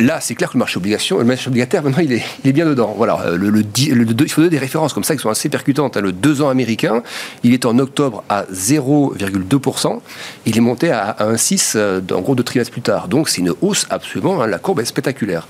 [0.00, 2.94] Là, c'est clair que le marché obligation, le marché obligataire, maintenant, il est, bien dedans.
[2.96, 5.96] Voilà, euh, il faut donner des références comme ça qui sont assez percutantes.
[5.98, 6.00] Hein.
[6.00, 7.02] Le 2 ans américain,
[7.42, 10.00] il est en octobre à 0,2%.
[10.46, 13.08] Il est monté à 1,6 euh, en gros deux trimestres plus tard.
[13.08, 14.40] Donc, c'est une hausse absolument.
[14.40, 14.46] Hein.
[14.46, 15.46] la courbe est spectaculaire.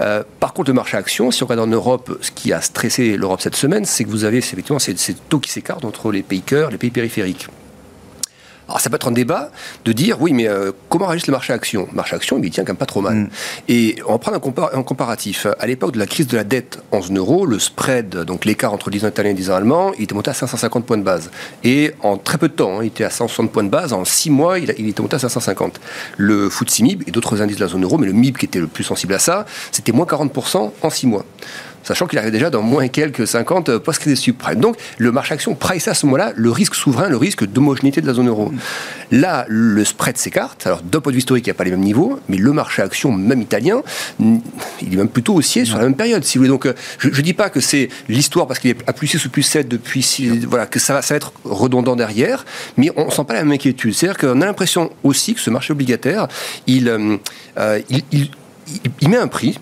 [0.00, 3.16] Euh, par contre, le marché action, si on regarde en Europe, ce qui a stressé
[3.16, 6.22] l'Europe cette semaine, c'est que vous avez effectivement ces, ces taux qui s'écartent entre les
[6.22, 7.48] pays cœurs les pays périphériques.
[8.72, 9.50] Alors ça peut être un débat
[9.84, 12.64] de dire oui mais euh, comment réagit le marché action Le marché action il tient
[12.64, 13.14] quand même pas trop mal.
[13.14, 13.28] Mm.
[13.68, 14.38] Et on va prendre
[14.72, 15.46] un, comparatif.
[15.58, 18.72] À l'époque de la crise de la dette en zone euro, le spread, donc l'écart
[18.72, 21.02] entre 10 ans italien et 10 ans allemand, il était monté à 550 points de
[21.02, 21.30] base.
[21.64, 23.92] Et en très peu de temps, hein, il était à 160 points de base.
[23.92, 25.78] En 6 mois, il, il était monté à 550.
[26.16, 28.58] Le FTSE MIB et d'autres indices de la zone euro, mais le MIB qui était
[28.58, 31.26] le plus sensible à ça, c'était moins 40% en 6 mois
[31.82, 34.60] sachant qu'il arrive déjà dans moins quelques 50 post-crise subprime.
[34.60, 38.06] Donc, le marché action price à ce moment-là le risque souverain, le risque d'homogénéité de
[38.06, 38.52] la zone euro.
[39.10, 40.66] Là, le spread s'écarte.
[40.66, 42.52] Alors, d'un point de vue historique, il n'y a pas les mêmes niveaux, mais le
[42.52, 43.82] marché action, même italien,
[44.20, 46.50] il est même plutôt haussier sur la même période, si vous voulez.
[46.50, 49.26] Donc, euh, je ne dis pas que c'est l'histoire parce qu'il est à plus 6
[49.26, 52.44] ou plus 7 depuis, voilà, que ça va, ça va être redondant derrière,
[52.76, 53.94] mais on ne sent pas la même inquiétude.
[53.94, 56.28] C'est-à-dire qu'on a l'impression aussi que ce marché obligataire,
[56.66, 57.16] il, euh,
[57.58, 58.30] euh, il,
[59.00, 59.58] il met un prix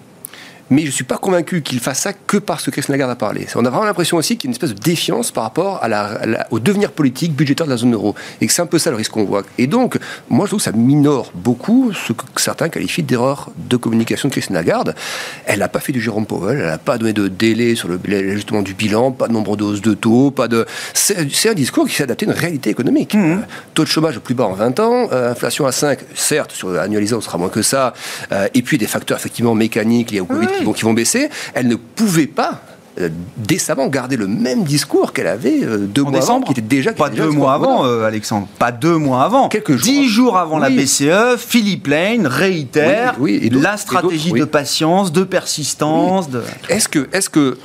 [0.70, 3.16] mais je ne suis pas convaincu qu'il fasse ça que parce que Christine Lagarde a
[3.16, 3.46] parlé.
[3.56, 5.88] On a vraiment l'impression aussi qu'il y a une espèce de défiance par rapport à
[5.88, 8.14] la, au devenir politique budgétaire de la zone euro.
[8.40, 9.42] Et que c'est un peu ça le risque qu'on voit.
[9.58, 13.76] Et donc, moi, je trouve que ça minore beaucoup ce que certains qualifient d'erreur de
[13.76, 14.94] communication de Christine Lagarde.
[15.46, 18.62] Elle n'a pas fait du Jérôme Powell, elle n'a pas donné de délai sur l'ajustement
[18.62, 20.66] du bilan, pas de nombre de hausses de taux, pas de.
[20.94, 23.14] C'est un discours qui s'est adapté à une réalité économique.
[23.14, 23.40] Mmh.
[23.74, 26.78] Taux de chômage le plus bas en 20 ans, euh, inflation à 5, certes, sur
[26.78, 27.92] annualisé, on sera moins que ça,
[28.32, 31.76] euh, et puis des facteurs effectivement mécaniques liés au Covid qui vont baisser, elle ne
[31.76, 32.62] pouvait pas
[32.98, 36.92] euh, décemment garder le même discours qu'elle avait euh, deux mois avant, qui était déjà
[36.92, 40.58] pas deux mois avant, euh, Alexandre, pas deux mois avant, quelques jours, dix jours avant
[40.58, 43.16] la BCE, Philippe Lane réitère
[43.52, 46.28] la stratégie de patience, de persistance.
[46.30, 46.42] De...
[46.68, 47.56] Est-ce que, est-ce que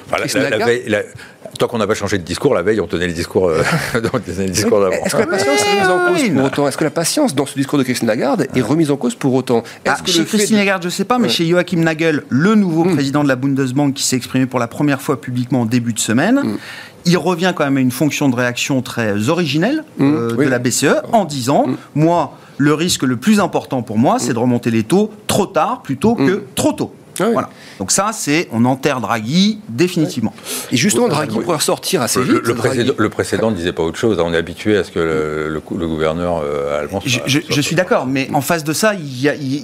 [1.58, 3.62] Tant qu'on n'a pas changé de discours, la veille, on tenait le discours, euh,
[4.48, 4.96] discours d'avant.
[5.06, 6.68] Est-ce que la patience est remise en cause pour autant?
[6.68, 9.34] Est-ce que la patience dans ce discours de Christine Lagarde est remise en cause pour
[9.34, 9.63] autant?
[9.86, 12.96] Ah, Chez Christine Lagarde, je ne sais pas, mais chez Joachim Nagel, le nouveau hmm.
[12.96, 16.00] président de la Bundesbank qui s'est exprimé pour la première fois publiquement en début de
[16.00, 16.58] semaine, hmm.
[17.06, 20.13] il revient quand même à une fonction de réaction très originelle hmm.
[20.13, 24.34] euh, de la BCE en disant, moi, le risque le plus important pour moi, c'est
[24.34, 26.94] de remonter les taux trop tard plutôt que trop tôt.
[27.19, 27.49] Ah voilà.
[27.80, 30.34] Donc ça, c'est on enterre Draghi définitivement.
[30.71, 32.41] Et justement, Draghi pourrait ressortir assez vite.
[32.43, 34.19] Le, précédent, le précédent ne disait pas autre chose.
[34.19, 37.01] On est habitué à ce que le, gouverneur euh, allemand.
[37.06, 39.06] je, je, suis d'accord, mais en face de ça, il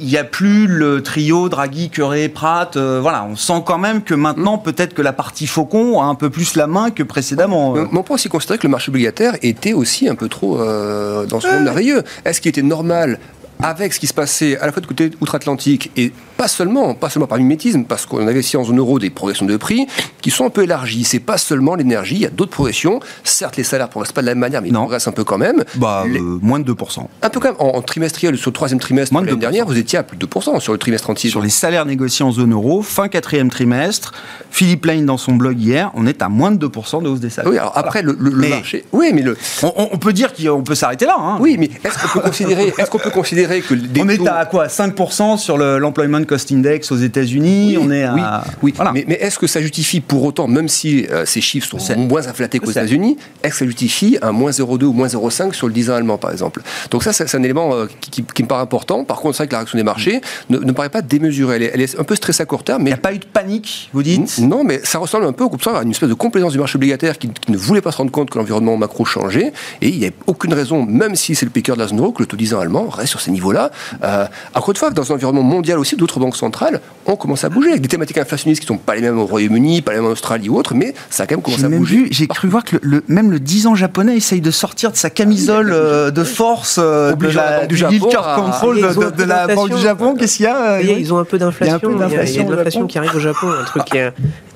[0.05, 2.75] n'y a, a, plus le trio Draghi, Curé, Pratt.
[2.77, 4.63] Euh, voilà, on sent quand même que maintenant, mm.
[4.63, 7.73] peut-être que la partie Faucon a un peu plus la main que précédemment.
[7.73, 11.25] Mais on peut aussi considérer que le marché obligataire était aussi un peu trop euh,
[11.25, 12.03] dans ce monde merveilleux.
[12.25, 13.19] Est-ce qu'il était normal
[13.61, 17.09] avec ce qui se passait à la fois du côté outre-Atlantique et pas seulement, pas
[17.09, 19.87] seulement par mimétisme, parce qu'on avait ici en zone euro des progressions de prix
[20.21, 21.03] qui sont un peu élargies.
[21.03, 22.99] C'est pas seulement l'énergie, il y a d'autres progressions.
[23.23, 25.37] Certes, les salaires progressent pas de la même manière, mais ils progressent un peu quand
[25.37, 25.63] même.
[25.75, 27.07] Bah, euh, moins de 2%.
[27.21, 27.55] Un peu quand même.
[27.59, 30.59] En, trimestriel, sur le troisième trimestre de l'année dernière, vous étiez à plus de 2%
[30.59, 31.29] sur le trimestre entier.
[31.29, 34.13] Sur les salaires négociés en zone euro, fin quatrième trimestre,
[34.49, 37.29] Philippe Lane dans son blog hier, on est à moins de 2% de hausse des
[37.29, 37.51] salaires.
[37.51, 38.85] Oui, alors après, le, marché.
[38.91, 39.37] Oui, mais le.
[39.63, 41.15] On, peut dire qu'on peut s'arrêter là.
[41.17, 41.37] Hein.
[41.39, 44.67] Oui, mais est-ce qu'on peut considérer, est-ce qu'on peut considérer que on est à quoi?
[44.67, 47.77] 5% sur l'employment cost index aux États-Unis?
[47.79, 48.43] on est à.
[48.61, 52.27] Oui, mais, est-ce que ça justifie pour autant, même si euh, ces chiffres sont moins
[52.27, 55.73] inflatés qu'aux États-Unis, est-ce que ça justifie un moins 0,2 ou moins 0,5 sur le
[55.73, 56.61] 10 ans allemand, par exemple?
[56.89, 59.05] Donc, ça, c'est un élément euh, qui, me paraît important.
[59.05, 60.19] Par contre, c'est vrai que la réaction des marchés
[60.49, 61.71] ne, paraît pas démesurée.
[61.73, 62.83] Elle est, un peu stressée à court terme.
[62.83, 62.89] Mais...
[62.89, 64.39] Il n'y a pas eu de panique, vous dites?
[64.39, 67.29] Non, mais ça ressemble un peu à une espèce de complaisance du marché obligataire qui,
[67.47, 69.53] ne voulait pas se rendre compte que l'environnement macro changeait.
[69.79, 72.11] Et il n'y a aucune raison, même si c'est le piqueur de la zone euro,
[72.11, 73.71] que le taux 10 ans allemand reste sur ces niveaux-là.
[74.03, 77.49] Euh, encore une fois, dans un environnement mondial aussi, d'autres banques centrales ont commencé à
[77.49, 79.99] bouger, avec des thématiques inflationnistes qui ne sont pas les mêmes au Royaume-Uni, pas les
[79.99, 82.07] mêmes en Australie ou autres, mais ça a quand même commencé à bouger.
[82.11, 85.09] J'ai cru voir que le, même le 10 ans japonais essaye de sortir de sa
[85.09, 90.15] camisole euh, de force euh, de la, du Japon, control de, la Banque du Japon.
[90.15, 91.79] Qu'est-ce qu'il y a euh, Ils ont un peu d'inflation.
[91.83, 93.97] Il y a, il y a de l'inflation qui arrive au Japon, un truc qui
[93.97, 94.13] est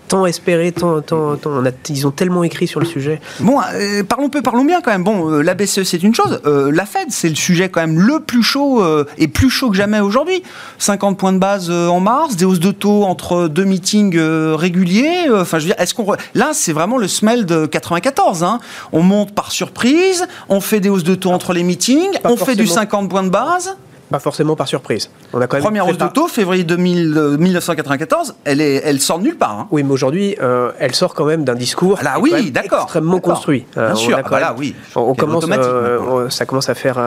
[0.07, 3.19] tant espéré, tant, tant, tant on a, ils ont tellement écrit sur le sujet.
[3.39, 5.03] Bon, euh, parlons peu, parlons bien quand même.
[5.03, 7.99] Bon, euh, la BCE c'est une chose, euh, la Fed c'est le sujet quand même
[7.99, 8.83] le plus chaud
[9.17, 10.43] et plus chaud que jamais aujourd'hui.
[10.77, 15.29] 50 points de base en mars, des hausses de taux entre deux meetings réguliers.
[15.33, 18.43] Enfin, je veux dire, est-ce qu'on là c'est vraiment le smell de 94.
[18.43, 18.59] Hein.
[18.91, 22.55] On monte par surprise, on fait des hausses de taux entre les meetings, on fait
[22.55, 23.75] du 50 points de base.
[24.15, 25.09] Pas forcément par surprise.
[25.33, 29.19] On a quand même Première hausse de taux, février 2000, 1994, elle, est, elle sort
[29.19, 29.59] nulle part.
[29.59, 29.67] Hein.
[29.71, 33.65] Oui, mais aujourd'hui, euh, elle sort quand même d'un discours ah oui, d'accord, extrêmement construit.
[33.73, 34.73] Bien euh, sûr, voilà, oui.
[34.95, 36.97] On, commence, euh, ça commence à faire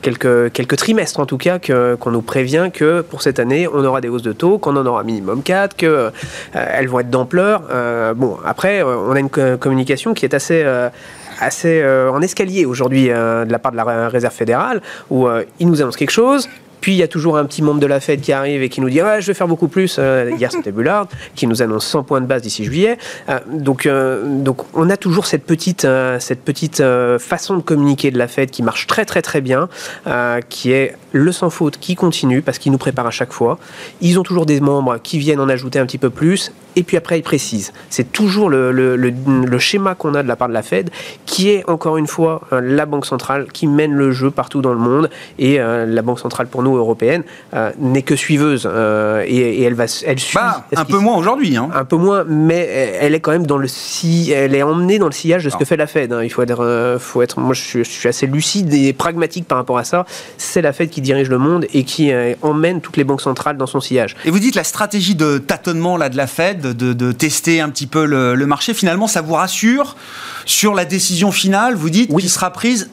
[0.00, 4.00] quelques, quelques trimestres, en tout cas, qu'on nous prévient que pour cette année, on aura
[4.00, 7.64] des hausses de taux, qu'on en aura minimum 4, qu'elles vont être d'ampleur.
[8.16, 10.64] bon, après, on a une communication qui est assez
[11.40, 15.44] assez euh, en escalier aujourd'hui euh, de la part de la Réserve fédérale, où euh,
[15.60, 16.48] il nous annonce quelque chose,
[16.80, 18.80] puis il y a toujours un petit membre de la Fed qui arrive et qui
[18.80, 19.98] nous dit je vais faire beaucoup plus.
[19.98, 22.98] hier c'était Bullard qui nous annonce 100 points de base d'ici juillet.
[23.50, 25.86] donc, donc on a toujours cette petite,
[26.18, 26.82] cette petite
[27.18, 29.70] façon de communiquer de la Fed qui marche très très très bien,
[30.50, 33.58] qui est le sans faute qui continue parce qu'ils nous préparent à chaque fois.
[34.02, 36.96] Ils ont toujours des membres qui viennent en ajouter un petit peu plus et puis
[36.96, 37.72] après ils précisent.
[37.90, 40.90] C'est toujours le, le, le, schéma qu'on a de la part de la Fed,
[41.26, 44.72] qui est encore une fois euh, la banque centrale qui mène le jeu partout dans
[44.72, 47.22] le monde, et euh, la banque centrale pour nous européenne
[47.54, 48.68] euh, n'est que suiveuse,
[49.26, 50.38] et, elle va, elle suit.
[50.38, 51.68] Bah, un peu moins aujourd'hui, hein.
[51.74, 55.06] Un peu moins, mais elle est quand même dans le si, elle est emmenée dans
[55.06, 56.12] le sillage de ce que fait la Fed.
[56.12, 56.22] Hein.
[56.22, 59.58] Il faut être, faut être, moi je suis, je suis, assez lucide et pragmatique par
[59.58, 60.04] rapport à ça.
[60.36, 63.66] C'est la Fed qui dirige le monde et qui emmène toutes les banques centrales dans
[63.66, 64.16] son sillage.
[64.24, 67.86] Et vous dites la stratégie de tâtonnement là de la Fed de, tester un petit
[67.86, 68.74] peu le, marché.
[68.74, 69.96] Finalement, ça vous rassure
[70.44, 72.90] sur la décision finale, vous dites, qui sera prise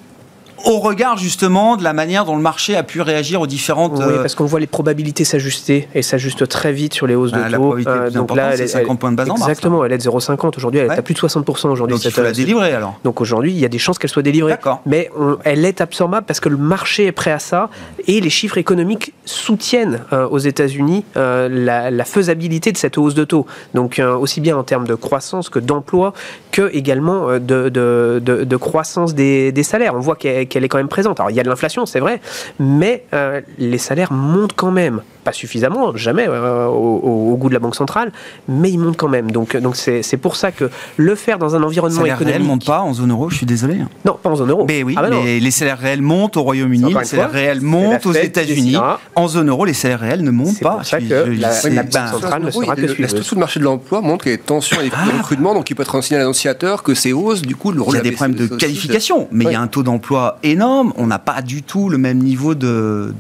[0.66, 3.94] au regard justement de la manière dont le marché a pu réagir aux différentes.
[3.98, 7.32] Oui, euh, parce qu'on voit les probabilités s'ajuster et s'ajustent très vite sur les hausses
[7.32, 7.78] de ah, taux.
[7.78, 10.82] Euh, donc là, elle est 50 points de base Exactement, elle est de 0,50 aujourd'hui,
[10.82, 11.96] elle est à plus de 60% aujourd'hui.
[11.96, 13.00] Donc il faut la délivrer alors.
[13.04, 14.56] Donc aujourd'hui, il y a des chances qu'elle soit délivrée.
[14.86, 15.10] Mais
[15.44, 17.70] elle est absorbable parce que le marché est prêt à ça
[18.08, 23.46] et les chiffres économiques soutiennent euh, aux États-Unis la, faisabilité de cette hausse de taux.
[23.74, 26.14] Donc aussi bien en termes de croissance que d'emploi
[26.52, 29.96] que également de, de, de, croissance des, des salaires.
[29.96, 31.20] On voit qu'elle qu'elle est quand même présente.
[31.20, 32.22] Alors il y a de l'inflation, c'est vrai,
[32.60, 35.02] mais euh, les salaires montent quand même.
[35.24, 38.12] Pas suffisamment, jamais euh, au, goût de la Banque centrale,
[38.48, 39.32] mais il monte quand même.
[39.32, 42.20] Donc donc c'est pour ça que le faire dans un environnement économique...
[42.20, 43.78] Les salaires réels montent pas en zone euro, je suis désolé.
[44.06, 44.66] Non, pas en zone euro.
[44.68, 48.06] Mais oui, ah bah mais les salaires réels montent au Royaume-Uni, les salaires réels montent
[48.06, 48.76] aux États-Unis.
[49.16, 50.80] En zone euro, les salaires réels ne montent pas.
[50.84, 53.66] C'est pour ça que la, Banque centrale ne sera que La structure du marché de
[53.66, 55.18] l'emploi montre qu'il y a des tensions et des ah.
[55.18, 57.96] recrutements, donc il peut être un signal annonciateur que ces hausses, du coup, le Il
[57.96, 60.94] y a des problèmes de qualification, mais il y a un taux d'emploi énorme.
[60.98, 63.14] On n'a pas du tout le même niveau de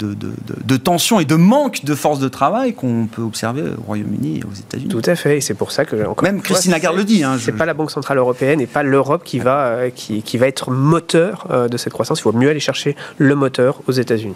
[0.83, 4.53] tension et de manque de force de travail qu'on peut observer au Royaume-Uni et aux
[4.53, 4.89] États-Unis.
[4.89, 7.23] Tout à fait, et c'est pour ça que encore même Christine Lagarde le dit.
[7.23, 10.37] Hein, c'est pas la Banque centrale européenne et pas l'Europe qui va euh, qui, qui,
[10.37, 12.19] va être moteur euh, de cette croissance.
[12.19, 14.35] Il faut mieux aller chercher le moteur aux États-Unis.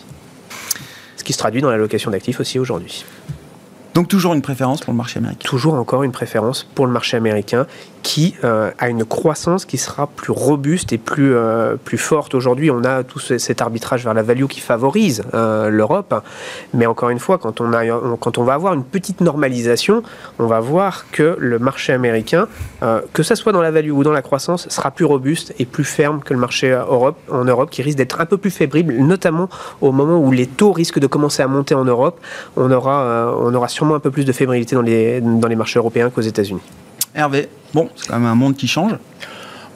[1.18, 3.06] Ce qui se traduit dans l'allocation d'actifs aussi aujourd'hui.
[3.95, 7.16] Donc toujours une préférence pour le marché américain Toujours encore une préférence pour le marché
[7.16, 7.66] américain
[8.06, 12.36] qui euh, a une croissance qui sera plus robuste et plus, euh, plus forte.
[12.36, 16.14] Aujourd'hui, on a tout cet arbitrage vers la value qui favorise euh, l'Europe.
[16.76, 17.84] Mais encore une fois, quand on, a,
[18.20, 20.03] quand on va avoir une petite normalisation,
[20.38, 22.47] on va voir que le marché américain,
[23.14, 25.84] que ce soit dans la value ou dans la croissance, sera plus robuste et plus
[25.84, 29.49] ferme que le marché Europe, en Europe, qui risque d'être un peu plus fébrile, notamment
[29.82, 32.20] au moment où les taux risquent de commencer à monter en Europe.
[32.56, 35.80] On aura, on aura sûrement un peu plus de fébrilité dans les, dans les marchés
[35.80, 36.62] européens qu'aux États-Unis.
[37.16, 38.91] Hervé, bon, c'est quand même un monde qui change.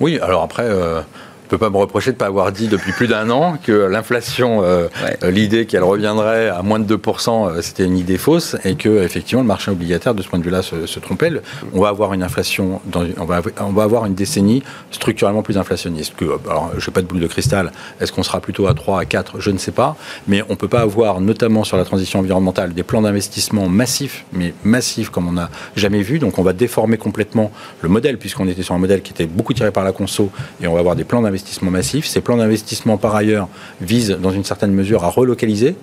[0.02, 1.02] Oui, alors après, euh,
[1.50, 3.72] ne peux pas me reprocher de ne pas avoir dit depuis plus d'un an que
[3.72, 4.88] l'inflation, euh,
[5.24, 9.04] euh, l'idée qu'elle reviendrait à moins de 2%, euh, c'était une idée fausse et que
[9.04, 11.32] effectivement le marché obligataire de ce point de vue-là se, trompait.
[11.74, 15.58] On va avoir une inflation, dans, on, va, on va avoir une décennie structurellement plus
[15.58, 16.14] inflationniste.
[16.16, 17.72] Que, alors, je n'ai pas de boule de cristal.
[18.00, 19.96] Est-ce qu'on sera plutôt à 3, à 4 Je ne sais pas.
[20.28, 24.26] Mais on ne peut pas avoir, notamment sur la transition environnementale, des plans d'investissement massifs,
[24.34, 26.20] mais massifs comme on n'a jamais vu.
[26.20, 29.54] Donc on va déformer complètement le modèle puisqu'on était sur un modèle qui était beaucoup
[29.54, 30.30] tiré par la conso
[30.62, 31.39] et on va avoir des plans d'investissement
[31.70, 32.06] massifs.
[32.06, 33.48] Ces plans d'investissement, par ailleurs,
[33.82, 35.76] visent dans une certaine mesure à relocaliser.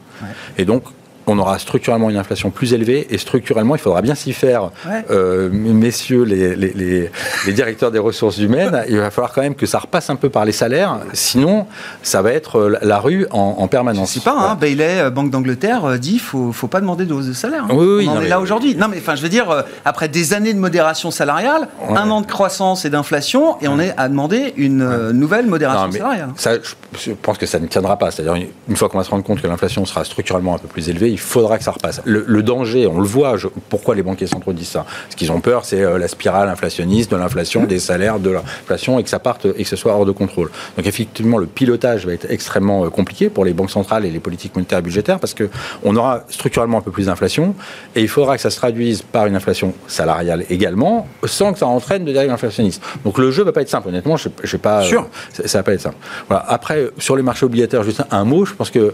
[0.59, 0.85] Et donc,
[1.27, 4.71] on aura structurellement une inflation plus élevée et structurellement, il faudra bien s'y faire,
[5.11, 8.85] euh, messieurs les, les, directeurs des ressources humaines.
[8.89, 11.67] Il va falloir quand même que ça repasse un peu par les salaires, sinon
[12.03, 14.11] ça va être euh, la rue en, permanence.
[14.11, 17.27] Je sais pas, hein, Bailey, euh, Banque d'Angleterre, dit faut, faut pas demander de hausse
[17.27, 17.65] de salaire.
[17.65, 17.75] Hein.
[17.75, 18.77] Oui, on en est là aujourd'hui.
[18.77, 22.27] Non, mais enfin, je veux dire, après des années de modération salariale, un an de
[22.27, 26.31] croissance et d'inflation, et on est à demander une nouvelle modération salariale.
[26.37, 26.53] Ça,
[26.99, 28.11] je pense que ça ne tiendra pas.
[28.11, 30.89] C'est-à-dire, une fois qu'on va se rendre compte que l'inflation sera structurellement un peu plus
[30.89, 32.03] élevée, il faudra que ça repasse.
[32.05, 33.37] Le, danger, on le voit,
[33.71, 34.85] pourquoi les banquiers centraux disent ça?
[35.09, 38.99] Ce qu'ils ont peur, c'est euh, la spirale inflationniste de l'inflation, des salaires, de l'inflation,
[38.99, 40.51] et que ça parte et que ce soit hors de contrôle.
[40.77, 44.21] Donc effectivement, le pilotage va être extrêmement euh, compliqué pour les banques centrales et les
[44.21, 47.55] politiques monétaires et budgétaires, parce qu'on aura structurellement un peu plus d'inflation,
[47.95, 51.67] et il faudra que ça se traduise par une inflation salariale également, sans que ça
[51.67, 52.83] entraîne de dérive inflationniste.
[53.05, 54.83] Donc le jeu va pas être simple, honnêtement, je, je sais pas...
[54.83, 55.09] Sûr.
[55.33, 55.97] Ça, ça va pas être simple.
[56.29, 56.45] Voilà.
[56.47, 58.93] Après, sur les marchés obligataires, juste un mot, je pense que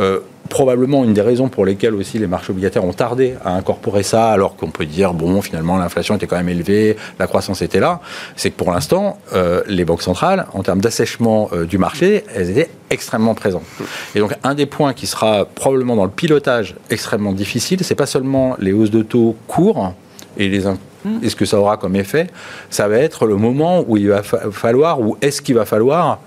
[0.00, 4.02] euh, probablement une des raisons pour lesquelles aussi les marchés obligataires ont tardé à incorporer
[4.02, 7.80] ça, alors qu'on peut dire, bon, finalement, l'inflation était quand même élevée, la croissance était
[7.80, 8.00] là,
[8.36, 12.50] c'est que pour l'instant, euh, les banques centrales, en termes d'assèchement euh, du marché, elles
[12.50, 13.64] étaient extrêmement présentes.
[14.14, 18.06] Et donc, un des points qui sera probablement dans le pilotage extrêmement difficile, c'est pas
[18.06, 19.94] seulement les hausses de taux courts
[20.36, 20.66] et les
[21.22, 22.26] et ce que ça aura comme effet,
[22.70, 26.18] ça va être le moment où il va falloir, ou est-ce qu'il va falloir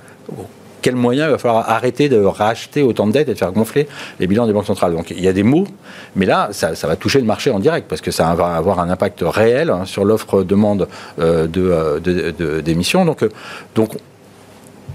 [0.82, 3.88] quels moyens il va falloir arrêter de racheter autant de dettes et de faire gonfler
[4.20, 4.94] les bilans des banques centrales.
[4.94, 5.66] Donc il y a des mots,
[6.16, 8.90] mais là, ça, va toucher le marché en direct parce que ça va avoir un
[8.90, 10.88] impact réel hein, sur l'offre-demande
[11.20, 13.06] euh, euh, d'émissions.
[13.06, 13.30] donc, euh,
[13.76, 13.98] donc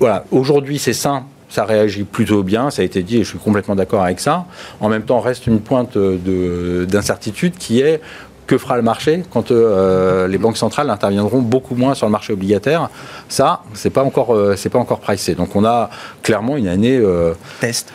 [0.00, 3.38] voilà, aujourd'hui c'est sain ça réagit plutôt bien, ça a été dit et je suis
[3.38, 4.46] complètement d'accord avec ça.
[4.80, 8.00] En même temps, reste une pointe d'incertitude qui est
[8.46, 12.32] que fera le marché quand euh, les banques centrales interviendront beaucoup moins sur le marché
[12.32, 12.90] obligataire?
[13.28, 15.34] Ça, c'est pas encore, euh, c'est pas encore pricé.
[15.34, 15.90] Donc on a
[16.22, 17.92] clairement une année euh, test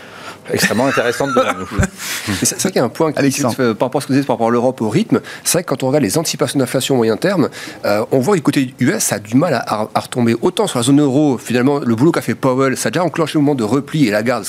[0.54, 1.42] extrêmement intéressante de
[2.44, 4.28] C'est vrai qu'il y a un point qui, par rapport à ce que vous dites
[4.28, 5.20] par rapport à l'Europe au rythme.
[5.44, 7.50] C'est vrai que quand on regarde les anticipations d'inflation moyen terme,
[7.86, 10.36] euh, on voit du côté US, ça a du mal à, retomber.
[10.42, 13.34] Autant sur la zone euro, finalement, le boulot qu'a fait Powell, ça a déjà enclenché
[13.36, 14.46] le moment de repli et la garde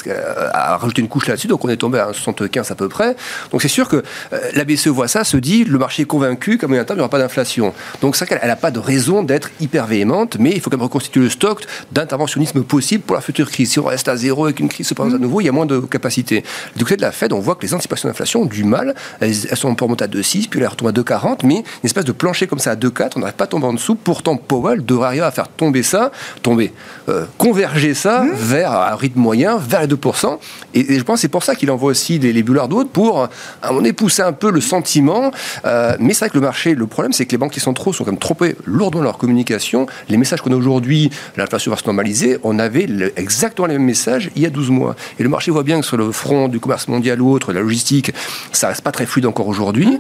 [0.52, 3.16] a rajouté une couche là-dessus, donc on est tombé à 75 à peu près.
[3.50, 6.58] Donc c'est sûr que euh, la BCE voit ça, se dit le marché est convaincu
[6.58, 7.74] qu'à moyen terme, il n'y aura pas d'inflation.
[8.00, 10.76] Donc c'est vrai qu'elle n'a pas de raison d'être hyper véhémente, mais il faut quand
[10.76, 13.72] même reconstituer le stock d'interventionnisme possible pour la future crise.
[13.72, 15.52] Si on reste à zéro et qu'une crise se présente à nouveau, il y a
[15.52, 16.44] moins de capacité.
[16.76, 18.94] Du côté de la Fed, on voit que les anticipations d'inflation ont du mal.
[19.20, 22.12] Elles, sont pour monter à 2,6, puis elles retombent à 2,40, mais une espèce de
[22.12, 23.94] plancher comme ça à 2,4, on n'arrive pas à tomber en dessous.
[23.94, 26.10] Pourtant, Powell devrait arriver à faire tomber ça,
[26.42, 26.72] tomber,
[27.08, 28.30] euh, converger ça mmh.
[28.32, 30.38] vers un rythme moyen, vers les 2%.
[30.74, 33.28] Et, je pense que c'est pour ça qu'il envoie aussi les, les bullards d'autres pour,
[33.62, 35.30] à mon pousser un peu le sentiment.
[35.64, 37.74] Euh, mais c'est vrai que le marché, le problème, c'est que les banques qui sont
[37.74, 39.86] quand même trop lourdement dans leur communication.
[40.08, 44.30] Les messages qu'on a aujourd'hui, l'inflation va se normaliser, on avait exactement les mêmes messages
[44.36, 44.96] il y a 12 mois.
[45.18, 48.12] Et le marché voit bien sur le front du commerce mondial ou autre, la logistique,
[48.52, 49.98] ça reste pas très fluide encore aujourd'hui.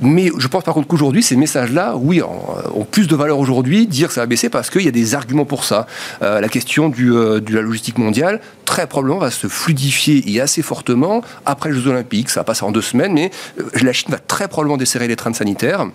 [0.00, 4.08] Mais je pense par contre qu'aujourd'hui, ces messages-là, oui, ont plus de valeur aujourd'hui, dire
[4.08, 5.86] que ça va baisser parce qu'il y a des arguments pour ça.
[6.22, 10.40] Euh, la question du, euh, de la logistique mondiale, très probablement, va se fluidifier et
[10.40, 12.30] assez fortement après les Jeux Olympiques.
[12.30, 15.16] Ça va passer en deux semaines, mais euh, la Chine va très probablement desserrer les
[15.16, 15.86] trains sanitaires.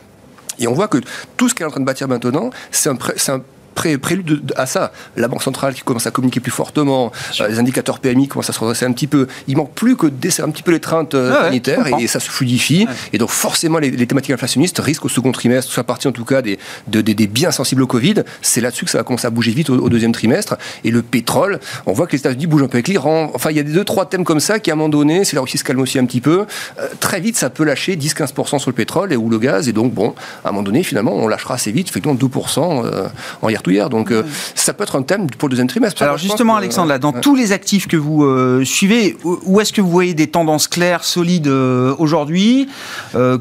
[0.59, 0.97] Et on voit que
[1.35, 3.41] tout ce qu'elle est en train de bâtir maintenant, c'est un,
[3.85, 4.91] un prélude à ça.
[5.15, 8.53] La Banque centrale qui commence à communiquer plus fortement, euh, les indicateurs PMI commencent à
[8.53, 9.27] se redresser un petit peu.
[9.47, 12.19] Il manque plus que de un petit peu les traintes euh, ah sanitaires et, ça
[12.19, 12.87] se fluidifie.
[13.13, 16.41] Et donc forcément, les, thématiques inflationnistes risquent au second trimestre, soit partie en tout cas
[16.41, 16.57] des,
[16.87, 18.23] des, biens sensibles au Covid.
[18.41, 20.57] C'est là-dessus que ça va commencer à bouger vite au, deuxième trimestre.
[20.83, 23.31] Et le pétrole, on voit que les États-Unis bougent un peu avec l'Iran.
[23.33, 25.23] Enfin, il y a des deux, trois thèmes comme ça qui, à un moment donné,
[25.23, 26.45] si la Russie se calme aussi un petit peu,
[26.79, 29.67] euh, très vite, ça peut lâcher 10-15% sur le pétrole et ou le gaz.
[29.67, 30.13] Et donc, bon,
[30.43, 33.09] à un moment donné, finalement, on lâchera assez vite, effectivement, 2%
[33.41, 33.89] en hier hier.
[33.89, 34.13] Donc,
[34.55, 36.01] ça peut être un thème pour le deuxième trimestre.
[36.01, 39.81] Alors justement, Alexandre, là, dans tous les actifs que vous euh, suivez, où est-ce que
[39.81, 42.67] vous voyez des tendances claires, solides euh, aujourd'hui
[43.15, 43.37] euh,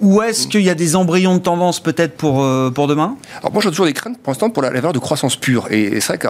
[0.00, 3.16] ou est-ce qu'il y a des embryons de tendance peut-être pour, euh, pour demain?
[3.40, 5.66] Alors moi j'ai toujours des craintes pour l'instant pour la, valeur de croissance pure.
[5.70, 6.28] Et, c'est vrai que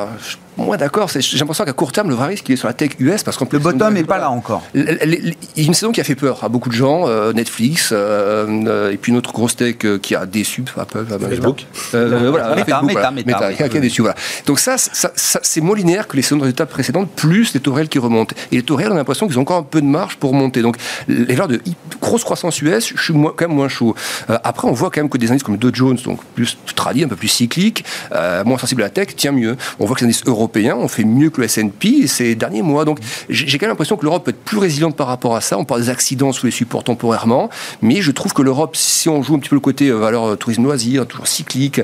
[0.58, 2.90] moi d'accord, j'ai l'impression qu'à court terme le vrai risque il est sur la tech
[2.98, 4.62] US parce que le bottom n'est pas là encore.
[4.74, 7.90] Il y a une saison qui a fait peur à beaucoup de gens, euh, Netflix
[7.92, 11.66] euh, et puis une autre grosse tech qui a déçu Apple, Facebook.
[11.92, 14.02] voilà, Meta, qui a déçu.
[14.02, 14.16] Voilà.
[14.46, 17.72] Donc ça, ça, c'est moins linéaire que les saisons de résultats précédentes plus les taux
[17.72, 18.34] réels qui remontent.
[18.52, 20.34] Et les taux réels on a l'impression qu'ils ont encore un peu de marge pour
[20.34, 20.62] monter.
[20.62, 21.60] Donc les valeurs de
[22.00, 23.94] grosse croissance US, je suis quand même moins chaud.
[24.30, 27.04] Euh, après, on voit quand même que des indices comme Dow Jones, donc plus tradis,
[27.04, 29.56] un peu plus cycliques, euh, moins sensibles à la tech, tient mieux.
[29.78, 32.84] On voit que les indices européens ont fait mieux que le S&P ces derniers mois.
[32.84, 35.58] Donc, j'ai quand même l'impression que l'Europe peut être plus résiliente par rapport à ça.
[35.58, 37.50] On parle des accidents sous les supports temporairement,
[37.82, 40.36] mais je trouve que l'Europe, si on joue un petit peu le côté euh, valeur
[40.38, 41.80] tourisme loisir, toujours cyclique,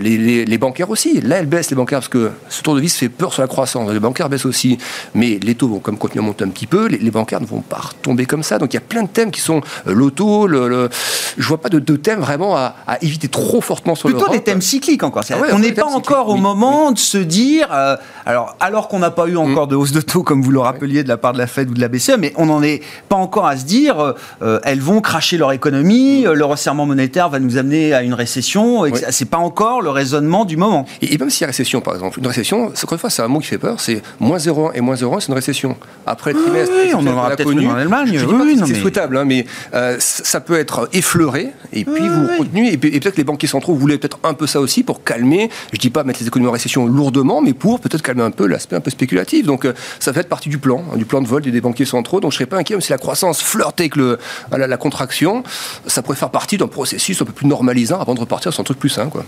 [0.00, 1.20] les, les, bancaires aussi.
[1.20, 3.48] Là, elles baissent les bancaires parce que ce tour de vis fait peur sur la
[3.48, 3.90] croissance.
[3.90, 4.78] Les bancaires baissent aussi,
[5.14, 6.86] mais les taux vont comme continuer à monter un petit peu.
[6.86, 8.58] Les, les bancaires ne vont pas retomber comme ça.
[8.58, 10.88] Donc, il y a plein de thèmes qui sont l'auto, le, le,
[11.36, 14.62] je vois pas de, de thèmes vraiment à, éviter trop fortement sur Plutôt des thèmes
[14.62, 15.24] cycliques encore.
[15.30, 19.10] Ah on n'est pas encore au moment de se dire, euh, alors, alors qu'on n'a
[19.10, 19.70] pas eu encore mm.
[19.70, 21.74] de hausse de taux, comme vous le rappeliez, de la part de la Fed ou
[21.74, 25.00] de la BCE, mais on n'en est pas encore à se dire, euh, elles vont
[25.00, 26.32] cracher leur économie, mm.
[26.32, 28.80] le resserrement monétaire va nous amener à une récession.
[28.80, 28.92] Oui.
[29.10, 30.86] C'est pas encore le raisonnement du moment.
[31.02, 33.28] Et, même s'il y a récession, par exemple, une récession, encore une fois, c'est un
[33.28, 35.76] mot qui fait peur, c'est moins 0,1 et moins 0,1, c'est une récession.
[36.06, 38.18] Après le trimestre, oui, on en aura peut-être une en Allemagne.
[38.66, 43.12] c'est souhaitable, hein, mais euh, ça peut être effleuré, et puis vous continuez, et, peut-être
[43.12, 46.04] que les banquiers centraux voulaient peut-être un peu ça aussi pour calmer, je dis pas
[46.04, 48.90] mettre les économies en récession lourdement, mais pour peut-être calmer un peu l'aspect un peu
[48.90, 49.46] spéculatif.
[49.46, 52.20] Donc euh, ça fait partie du plan, hein, du plan de vol des banquiers centraux.
[52.20, 54.18] Donc je serais pas inquiet, même si la croissance flirte avec le,
[54.50, 55.42] la, la, contraction,
[55.86, 58.64] ça pourrait faire partie d'un processus un peu plus normalisant avant de repartir sur un
[58.64, 59.08] truc plus sain.
[59.08, 59.24] Quoi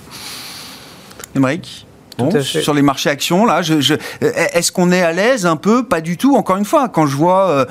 [2.43, 5.85] sur les marchés actions, là, je, est-ce qu'on est à l'aise un peu?
[5.85, 6.37] Pas du tout.
[6.37, 7.65] Encore une fois, quand je vois, euh,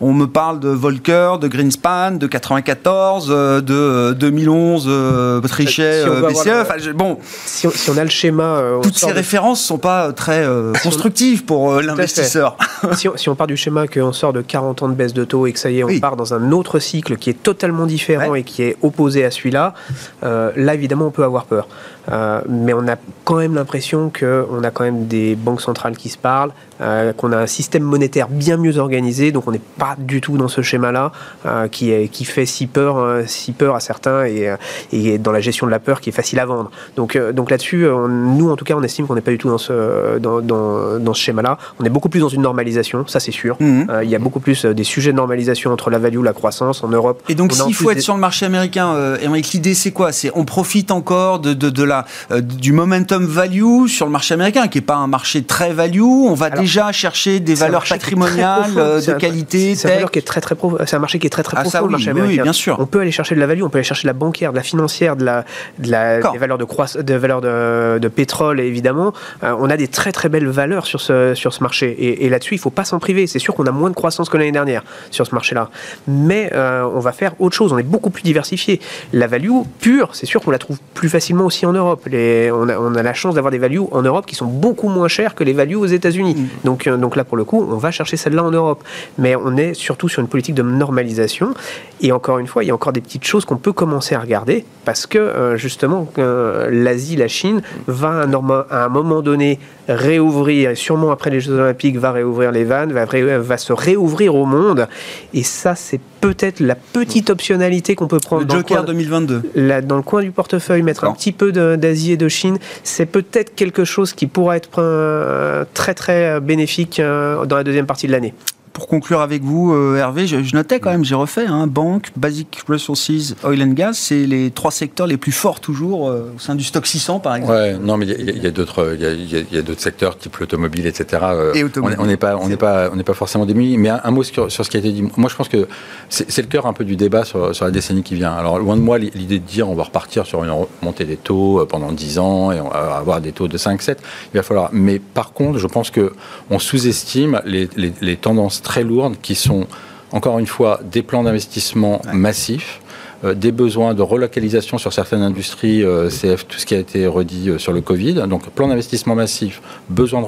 [0.00, 6.90] on me parle de Volcker, de Greenspan, de 94, euh, de 2011, euh, Trichet, BCE.
[6.94, 10.46] bon, si on, a le schéma, toutes ces références sont pas très
[10.82, 12.56] constructives pour l'investisseur.
[12.92, 15.52] si, on, part du schéma qu'on sort de 40 ans de baisse de taux et
[15.52, 18.42] que ça y est, on part dans un autre cycle qui est totalement différent et
[18.42, 19.74] qui est opposé à celui-là,
[20.22, 21.68] là évidemment on peut avoir peur.
[22.08, 26.18] Mais on a quand même l'impression qu'on a quand même des banques centrales qui se
[26.18, 30.20] parlent, euh, qu'on a un système monétaire bien mieux organisé, donc on n'est pas du
[30.20, 31.12] tout dans ce schéma-là
[31.46, 34.52] euh, qui, qui fait si peur, euh, si peur à certains et,
[34.92, 36.70] et, dans la gestion de la peur qui est facile à vendre.
[36.96, 39.58] Donc, donc là-dessus, nous en tout cas, on estime qu'on n'est pas du tout dans
[39.58, 41.58] ce, dans, dans, dans ce schéma-là.
[41.78, 43.56] On est beaucoup plus dans une normalisation, ça c'est sûr.
[43.60, 43.86] Mhm.
[44.02, 46.88] il y a beaucoup plus des sujets de normalisation entre la value, la croissance en
[46.88, 47.22] Europe.
[47.28, 49.16] Et donc s'il faut être sur le marché américain,
[49.52, 50.10] l'idée c'est quoi?
[50.10, 51.93] C'est on profite encore de, de, de la,
[52.40, 56.02] du momentum value sur le marché américain, qui n'est pas un marché très value.
[56.02, 59.74] On va déjà chercher des valeurs patrimoniales euh, de qualité.
[59.74, 60.54] C'est un, qui est très, très
[60.86, 62.42] c'est un marché qui est très très ah, profond, le marché américain.
[62.42, 62.76] bien sûr.
[62.78, 64.56] On peut aller chercher de la value, on peut aller chercher de la bancaire, de
[64.56, 65.44] la financière, de la,
[65.78, 69.12] de la des valeurs de croissance, de valeurs de, de, pétrole, évidemment.
[69.42, 72.24] Euh, on a des très très belles valeurs sur ce, sur ce marché.
[72.24, 73.26] Et, là-dessus, il ne faut pas s'en priver.
[73.26, 75.70] C'est sûr qu'on a moins de croissance que l'année dernière sur ce marché-là.
[76.08, 77.72] Mais euh, on va faire autre chose.
[77.72, 78.80] On est beaucoup plus diversifié.
[79.12, 81.83] La value pure, c'est sûr qu'on la trouve plus facilement aussi en Europe.
[82.06, 84.88] Les, on, a, on a la chance d'avoir des values en Europe qui sont beaucoup
[84.88, 86.34] moins chères que les values aux États-Unis.
[86.34, 86.48] Mm.
[86.64, 88.82] Donc, euh, donc là, pour le coup, on va chercher celle-là en Europe.
[89.18, 91.54] Mais on est surtout sur une politique de normalisation.
[92.00, 94.20] Et encore une fois, il y a encore des petites choses qu'on peut commencer à
[94.20, 98.26] regarder parce que euh, justement, euh, l'Asie, la Chine va
[98.70, 99.58] à un moment donné
[99.88, 103.04] réouvrir, et sûrement après les Jeux Olympiques, va réouvrir les vannes, va,
[103.38, 104.88] va se réouvrir au monde.
[105.32, 108.44] Et ça, c'est peut-être la petite optionnalité qu'on peut prendre.
[108.44, 109.42] Le Joker 2022.
[109.82, 113.54] dans le coin du portefeuille, mettre un petit peu d'Asie et de Chine, c'est peut-être
[113.54, 118.12] quelque chose qui pourra être euh, très très bénéfique euh, dans la deuxième partie de
[118.12, 118.34] l'année.
[118.74, 122.60] Pour conclure avec vous, euh, Hervé, je, notais quand même, j'ai refait, hein, banque, basic
[122.68, 126.56] resources, oil and gas, c'est les trois secteurs les plus forts toujours euh, au sein
[126.56, 127.52] du stock 600 par exemple.
[127.52, 131.22] Ouais, non, mais il y a, d'autres, il y a, d'autres secteurs type l'automobile, etc.
[131.54, 133.78] Et on n'est pas, on n'est pas, on n'est pas forcément démunis.
[133.78, 135.04] Mais un, mot sur, ce qui a été dit.
[135.16, 135.68] Moi, je pense que
[136.08, 138.32] c'est, le cœur un peu du débat sur, sur, la décennie qui vient.
[138.32, 140.52] Alors, loin de moi l'idée de dire on va repartir sur une
[140.82, 143.98] montée des taux pendant 10 ans et on va avoir des taux de 5-7.
[144.32, 144.70] Il va falloir.
[144.72, 146.12] Mais par contre, je pense que
[146.50, 149.68] on sous-estime les, les, tendances très lourdes qui sont,
[150.10, 152.80] encore une fois, des plans d'investissement massifs
[153.24, 157.06] euh, des besoins de relocalisation sur certaines industries, euh, CF, tout ce qui a été
[157.06, 158.14] redit euh, sur le Covid.
[158.28, 160.26] Donc, plan d'investissement massif, besoin de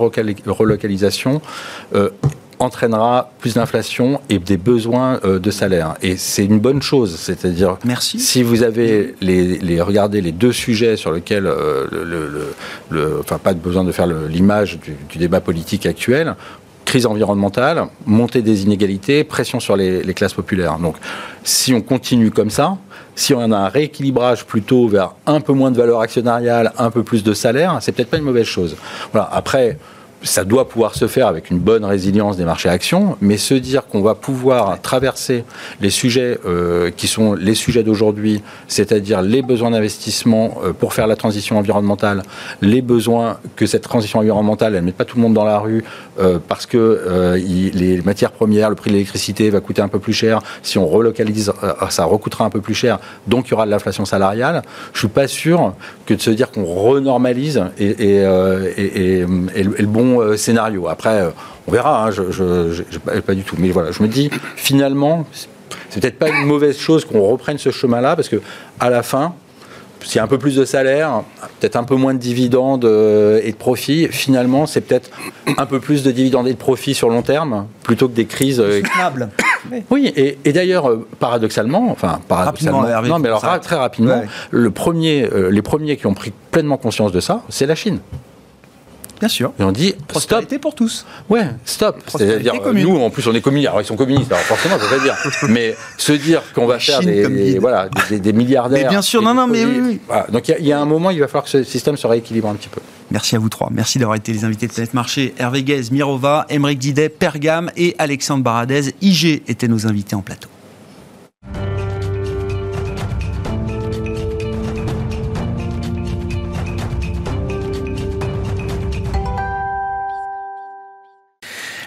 [0.51, 1.41] relocalisation
[2.59, 5.95] entraînera plus d'inflation et des besoins de salaire.
[6.01, 8.19] Et c'est une bonne chose, c'est-à-dire Merci.
[8.19, 12.55] si vous avez les, les regardez les deux sujets sur lesquels le,
[12.89, 16.35] le, enfin pas de besoin de faire l'image du, du, débat politique actuel,
[16.87, 20.79] crise environnementale, montée des inégalités, pression sur les, classes populaires.
[20.79, 20.97] Donc,
[21.45, 22.79] si on continue comme ça,
[23.15, 27.03] si on a un rééquilibrage plutôt vers un peu moins de valeur actionnariale, un peu
[27.03, 28.77] plus de salaire, c'est peut-être pas une mauvaise chose.
[29.13, 29.29] Voilà.
[29.33, 29.79] Après,
[30.23, 33.87] ça doit pouvoir se faire avec une bonne résilience des marchés actions, mais se dire
[33.87, 35.45] qu'on va pouvoir traverser
[35.81, 41.07] les sujets euh, qui sont les sujets d'aujourd'hui, c'est-à-dire les besoins d'investissement euh, pour faire
[41.07, 42.23] la transition environnementale,
[42.63, 45.85] les besoins que cette transition environnementale, ne mette pas tout le monde dans la rue
[46.19, 50.13] euh, parce que les matières premières, le prix de l'électricité va coûter un peu plus
[50.13, 50.41] cher.
[50.63, 51.53] Si on relocalise,
[51.91, 54.63] ça recoûtera un peu plus cher, donc il y aura de l'inflation salariale.
[54.93, 55.75] Je suis pas sûr
[56.07, 60.89] que de se dire qu'on renormalise et le bon euh, scénario.
[60.89, 61.31] Après, euh,
[61.67, 62.83] on verra, hein, je,
[63.21, 63.57] pas, du tout.
[63.59, 65.27] Mais voilà, je me dis, finalement,
[65.91, 68.41] c'est peut-être pas une mauvaise chose qu'on reprenne ce chemin-là, parce que
[68.81, 69.35] à la fin,
[70.03, 71.23] s'il y a un peu plus de salaire,
[71.59, 75.11] peut-être un peu moins de dividendes euh, et de profits, finalement, c'est peut-être
[75.57, 78.63] un peu plus de dividendes et de profits sur long terme, plutôt que des crises.
[79.91, 85.97] oui, et, d'ailleurs, paradoxalement, enfin, paradoxalement, non, mais alors très rapidement, le premier, les premiers
[85.97, 87.99] qui ont pris pleinement conscience de ça, c'est la Chine.
[89.19, 89.53] Bien sûr.
[89.59, 91.07] Et on dit prospérité pour tous.
[91.29, 91.97] Ouais, stop.
[92.07, 93.69] C'est-à-dire nous, en plus, on est communistes.
[93.69, 94.31] Alors ils sont communistes.
[94.31, 95.17] Alors forcément, ça veut dire.
[95.49, 98.85] Mais se dire qu'on va faire des, voilà des, milliardaires.
[98.85, 100.01] Mais bien sûr, non, non, mais oui.
[100.31, 102.55] Donc il y, a un moment, il va falloir que ce système se rééquilibre un
[102.55, 102.81] petit peu.
[103.11, 103.69] Merci à vous trois.
[103.71, 105.35] Merci d'avoir été les invités de Planète Marché.
[105.39, 108.95] Hervé Guez, Mirova, Émeric Didet, Pergam et Alexandre Baradez.
[109.01, 110.49] IG étaient nos invités en plateau.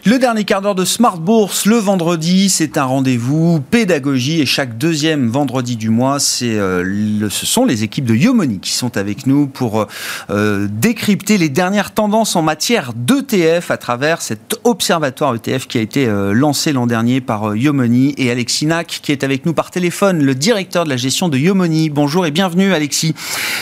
[0.09, 4.75] Le dernier quart d'heure de Smart Bourse, le vendredi, c'est un rendez-vous pédagogie et chaque
[4.75, 9.27] deuxième vendredi du mois, c'est euh, ce sont les équipes de Yomoni qui sont avec
[9.27, 9.85] nous pour
[10.31, 15.81] euh, décrypter les dernières tendances en matière d'ETF à travers cet observatoire ETF qui a
[15.81, 19.69] été euh, lancé l'an dernier par Yomoni et Alexis Nac qui est avec nous par
[19.69, 21.91] téléphone, le directeur de la gestion de Yomoni.
[21.91, 23.13] Bonjour et bienvenue Alexis.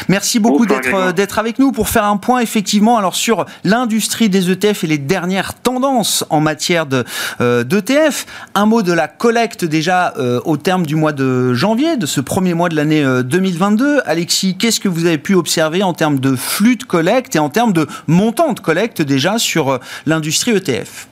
[0.07, 4.49] Merci beaucoup d'être d'être avec nous pour faire un point effectivement alors sur l'industrie des
[4.49, 7.03] ETF et les dernières tendances en matière de
[7.41, 8.25] euh, d'ETF.
[8.55, 12.21] Un mot de la collecte déjà euh, au terme du mois de janvier, de ce
[12.21, 13.85] premier mois de l'année 2022.
[13.85, 17.39] Euh, Alexis, qu'est-ce que vous avez pu observer en termes de flux de collecte et
[17.39, 21.07] en termes de montant de collecte déjà sur l'industrie ETF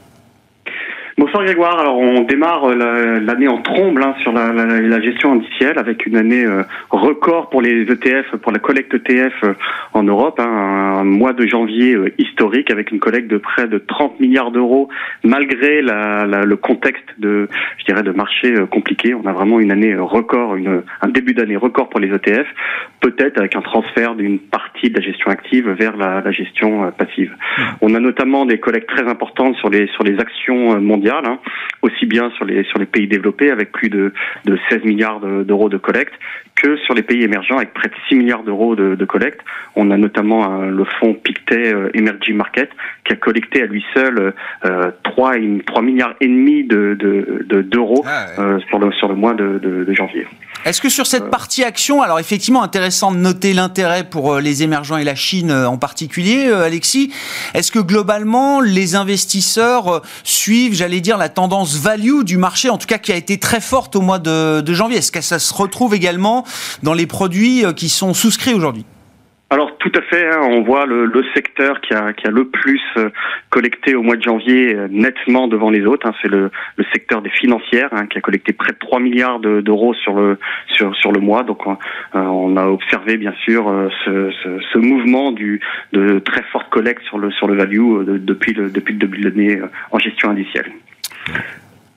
[1.18, 1.80] Bonsoir Grégoire.
[1.80, 6.05] Alors on démarre euh, l'année en tromble hein, sur la, la, la, gestion indicielle avec
[6.05, 9.53] une année euh, record pour les ETF, pour la collecte ETF euh,
[9.93, 10.41] en Europe.
[10.41, 14.89] Hein, un, mois de janvier historique avec une collecte de près de 30 milliards d'euros
[15.24, 17.47] malgré la, le contexte de,
[17.78, 19.13] je dirais, de marché compliqué.
[19.13, 22.47] On a vraiment une année record, une, un début d'année record pour les ETF.
[22.99, 27.32] Peut-être avec un transfert d'une partie de la gestion active vers la, gestion passive.
[27.32, 27.61] Mmh.
[27.82, 31.39] On a notamment des collectes très importantes sur les sur les actions mondiales Hein,
[31.82, 34.12] aussi bien sur les, sur les pays développés avec plus de,
[34.45, 36.14] de 16 milliards d'euros de collecte
[36.56, 39.41] que sur les pays émergents avec près de 6 milliards d'euros de, de, collecte.
[39.76, 42.70] On a notamment euh, le fonds Pictet euh, Emerging Market
[43.06, 44.34] qui a collecté à lui seul
[44.66, 45.34] euh, 3,
[45.68, 49.60] 3 milliards et demi d'euros de, de, ah euh, sur, le, sur le mois de,
[49.60, 50.26] de janvier.
[50.64, 54.97] Est-ce que sur cette partie action, alors effectivement intéressant de noter l'intérêt pour les émergents
[54.97, 57.14] et la Chine en particulier, Alexis,
[57.53, 62.88] est-ce que globalement les investisseurs suivent, j'allais dire, la tendance value du marché, en tout
[62.88, 64.98] cas qui a été très forte au mois de, janvier.
[64.98, 66.46] Est-ce que ça se retrouve également
[66.84, 68.86] dans les produits euh, qui sont souscrits aujourd'hui?
[69.52, 70.39] Alors tout à fait, hein.
[70.41, 73.10] on voit le, secteur qui a, le plus euh,
[73.52, 76.08] collecté au mois de janvier euh, nettement devant les autres.
[76.08, 76.14] Hein.
[76.22, 76.50] c'est le,
[76.91, 80.39] secteur des financières hein, qui a collecté près de 3 milliards d'euros sur le
[80.74, 81.43] sur, le mois.
[81.43, 81.64] Donc
[82.14, 83.66] on a observé bien sûr
[84.06, 89.24] ce, mouvement de très forte collecte sur le sur le value depuis le début de
[89.24, 89.60] l'année
[89.91, 90.72] en gestion indicielle.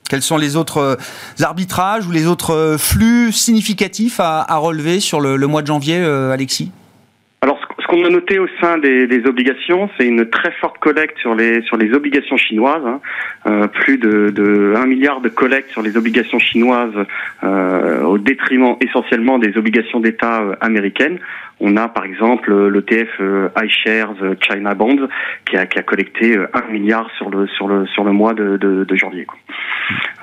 [0.09, 0.97] Quels sont les autres
[1.41, 6.71] arbitrages ou les autres flux significatifs à, relever sur le, mois de janvier, Alexis?
[7.89, 11.75] Qu'on a noté au sein des, obligations, c'est une très forte collecte sur les sur
[11.75, 13.67] les obligations chinoises, hein.
[13.73, 16.93] plus de, de 1 milliard de collecte sur les obligations chinoises
[17.41, 21.17] au détriment essentiellement des obligations d'État américaines.
[21.61, 25.07] On a par exemple l'ETF euh, iShares euh, China Bonds
[25.45, 28.33] qui a, qui a collecté 1 euh, milliard sur le sur le sur le mois
[28.33, 29.27] de, de, de janvier.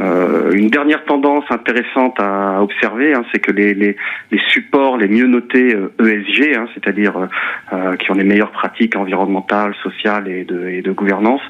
[0.01, 3.97] Euh, une dernière tendance intéressante à observer, hein, c'est que les, les,
[4.31, 7.29] les, supports les mieux notés ESG, e hein, c'est-à-dire
[7.73, 11.41] euh, qui ont les meilleures pratiques environnementales, sociales et de, et de gouvernance,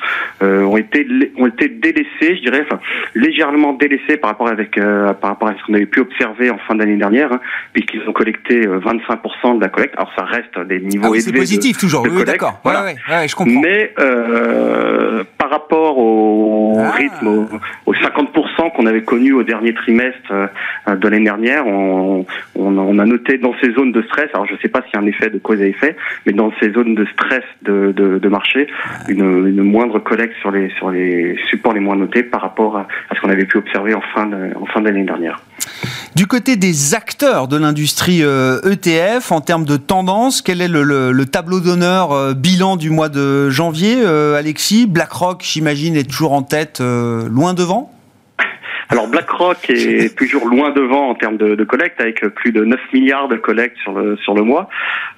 [0.42, 1.06] euh, ont été
[1.36, 2.80] ont été délaissés, je dirais, enfin
[3.14, 6.74] légèrement délaissés par rapport avec par rapport à ce qu'on avait pu observer en fin
[6.74, 7.40] d'année dernière, hein,
[7.72, 11.20] puisqu'ils ont collecté 25% de la alors ça reste des niveaux ah élevés.
[11.20, 12.06] C'est positif toujours.
[12.10, 12.60] oui, d'accord.
[12.64, 13.60] Ouais, ouais, je comprends.
[13.60, 16.90] Mais euh, par rapport au ah.
[16.92, 17.46] rythme,
[17.86, 23.04] aux 50% qu'on avait connu au dernier trimestre euh, de l'année dernière, on, on, a
[23.04, 24.28] noté dans ces zones de stress.
[24.34, 26.32] Alors je ne sais pas s'il y a un effet de cause à effet, mais
[26.32, 28.68] dans ces zones de stress de, de, de marché,
[29.08, 32.88] une, une, moindre collecte sur les sur les supports les moins notés par rapport à,
[33.10, 35.40] à ce qu'on avait pu observer en fin de, en fin d'année dernière.
[36.14, 41.24] Du côté des acteurs de l'industrie ETF, euh, en termes de tendance, quel est le,
[41.24, 44.86] tableau d'honneur euh, bilan du mois de janvier, euh, Alexis?
[44.86, 47.90] BlackRock, j'imagine, est toujours en tête, loin devant?
[48.88, 52.80] Alors BlackRock est toujours loin devant en termes de, de, collecte, avec plus de 9
[52.92, 54.68] milliards de collecte sur le sur le mois.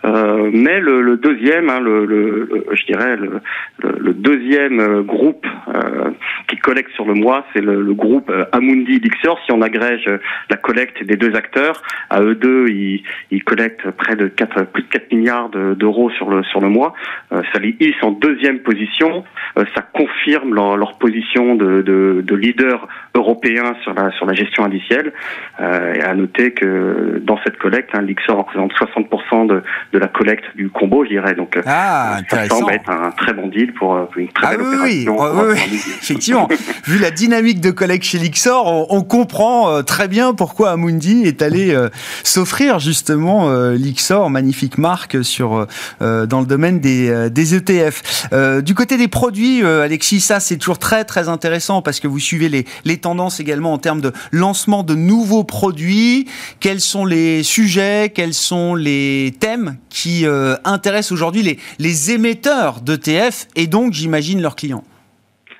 [0.04, 3.40] Euh, mais le, le deuxième, hein, le, le, je dirais le,
[3.82, 6.10] le deuxième groupe euh,
[6.48, 9.38] qui collecte sur le mois, c'est le, groupe euh, Amundi Lixor.
[9.44, 10.08] Si on agrège
[10.50, 14.82] la collecte des deux acteurs, à eux deux, ils, ils collectent près de 4, plus
[14.82, 16.94] de 4 milliards d'euros sur le sur le mois.
[17.32, 19.24] Euh, ça les hisse en deuxième position.
[19.58, 24.34] Euh, ça confirme leur, leur position de, de, de leader européen sur la sur la
[24.34, 25.12] gestion indicielle.
[25.60, 30.08] Euh, et à noter que dans cette collecte, hein, Lixor représente 60% de, de la
[30.08, 31.34] collecte du combo, je dirais.
[31.34, 35.16] Donc, ah, ça semble être un très bon deal pour une très ah, belle opération.
[35.18, 35.56] Oui, oui,
[36.02, 36.48] effectivement.
[36.86, 41.74] Vu la dynamique de collecte chez Lixor, on, comprend très bien pourquoi Amundi est allé
[42.22, 45.66] s'offrir justement Lixor, magnifique marque sur
[46.00, 48.28] dans le domaine des, des ETF.
[48.62, 52.48] du côté des produits, Alexis, ça c'est toujours très très intéressant parce que vous suivez
[52.48, 56.28] les, les tendances également en termes de lancement de nouveaux produits.
[56.60, 58.12] Quels sont les sujets?
[58.14, 64.56] Quels sont les thèmes qui euh, intéressent aujourd'hui les, émetteurs d'ETF et donc, j'imagine, leurs
[64.56, 64.84] clients?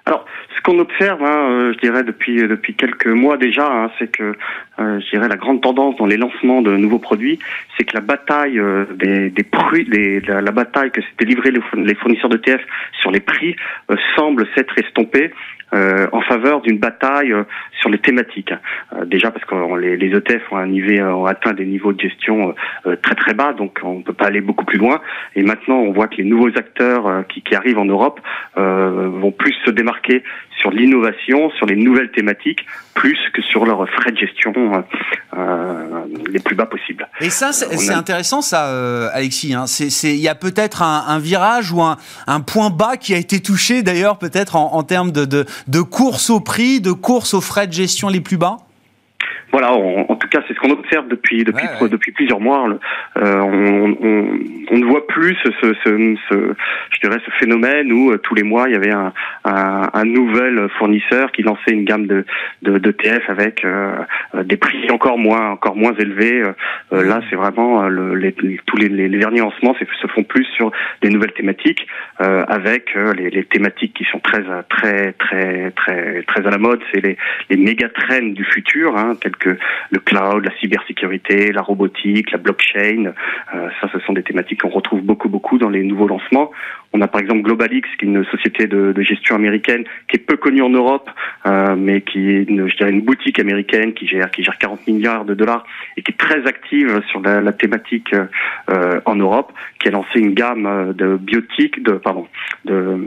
[0.06, 0.24] Alors,
[0.56, 4.34] ce qu'on observe, hein, euh, je dirais depuis depuis quelques mois déjà, hein, c'est que
[4.80, 7.38] euh, je dirais la grande tendance dans les lancements de nouveaux produits,
[7.76, 8.60] c'est que la bataille
[8.96, 9.84] des, des prix,
[10.26, 12.60] la, la, bataille que s'étaient livrés les fournisseurs d'ETF
[13.00, 13.56] sur les prix
[14.16, 15.32] semble s'être estompée.
[15.74, 17.44] Euh, en faveur d'une bataille euh,
[17.78, 18.54] sur les thématiques.
[18.94, 22.00] Euh, déjà parce que les, les, ETF ont, un niveau, ont atteint des niveaux de
[22.00, 22.54] gestion
[23.02, 25.02] très très bas, donc on ne peut pas aller beaucoup plus loin.
[25.36, 28.20] Et maintenant, on voit que les nouveaux acteurs qui, qui arrivent en Europe
[28.56, 30.22] vont plus se démarquer
[30.58, 34.52] sur l'innovation, sur les nouvelles thématiques, plus que sur leurs frais de gestion
[36.32, 37.08] les plus bas possibles.
[37.20, 39.54] Et ça, c'est intéressant, ça, Alexis.
[39.54, 39.64] Hein.
[40.04, 41.96] Il y a peut-être un, un, virage ou un,
[42.26, 45.80] un, point bas qui a été touché, d'ailleurs, peut-être en, en termes de, de, de
[45.80, 48.56] course au prix, de course aux frais de gestion les plus bas?
[49.50, 52.68] Voilà, en tout cas, c'est ce qu'on observe depuis depuis depuis plusieurs mois.
[53.16, 54.38] Euh, on, on,
[54.70, 56.54] on, ne voit plus ce, ce, ce,
[56.90, 59.12] je dirais, ce phénomène où euh, tous les mois il y avait un,
[59.46, 62.26] un, un, nouvel fournisseur qui lançait une gamme de
[62.62, 63.96] de, de TF avec euh,
[64.44, 66.42] des prix encore moins encore moins élevés.
[66.92, 70.70] Euh, là, c'est vraiment le, les, tous les, les, derniers lancements se font plus sur
[71.00, 71.86] des nouvelles thématiques
[72.18, 76.80] avec les, les, thématiques qui sont très très très très très à la mode.
[76.92, 77.16] C'est les,
[77.48, 79.58] les méga trends du futur, hein, tels que
[79.90, 83.12] le cloud, la cybersécurité, la robotique, la blockchain.
[83.54, 86.50] Euh, ça, ce sont des thématiques qu'on retrouve beaucoup, beaucoup dans les nouveaux lancements.
[86.92, 90.36] On a par exemple GlobalX, qui est une société de, gestion américaine qui est peu
[90.36, 91.08] connue en Europe,
[91.46, 94.86] euh, mais qui est une, je dirais une boutique américaine qui gère qui gère 40
[94.86, 95.64] milliards de dollars
[95.96, 98.14] et qui est très active sur la, thématique
[98.70, 102.26] euh, en Europe, qui a lancé une gamme de biotiques, de pardon,
[102.64, 102.98] de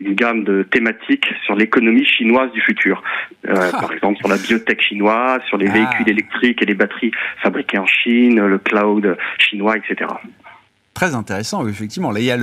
[0.00, 3.02] une gamme de thématiques sur l'économie chinoise du futur.
[3.48, 3.80] Euh, ah.
[3.80, 5.72] Par exemple, sur la biotech chinoise, sur les ah.
[5.72, 10.06] véhicules électriques et les batteries fabriquées en Chine, le cloud chinois, etc.
[10.94, 12.12] Très intéressant, effectivement.
[12.12, 12.38] Là, il y a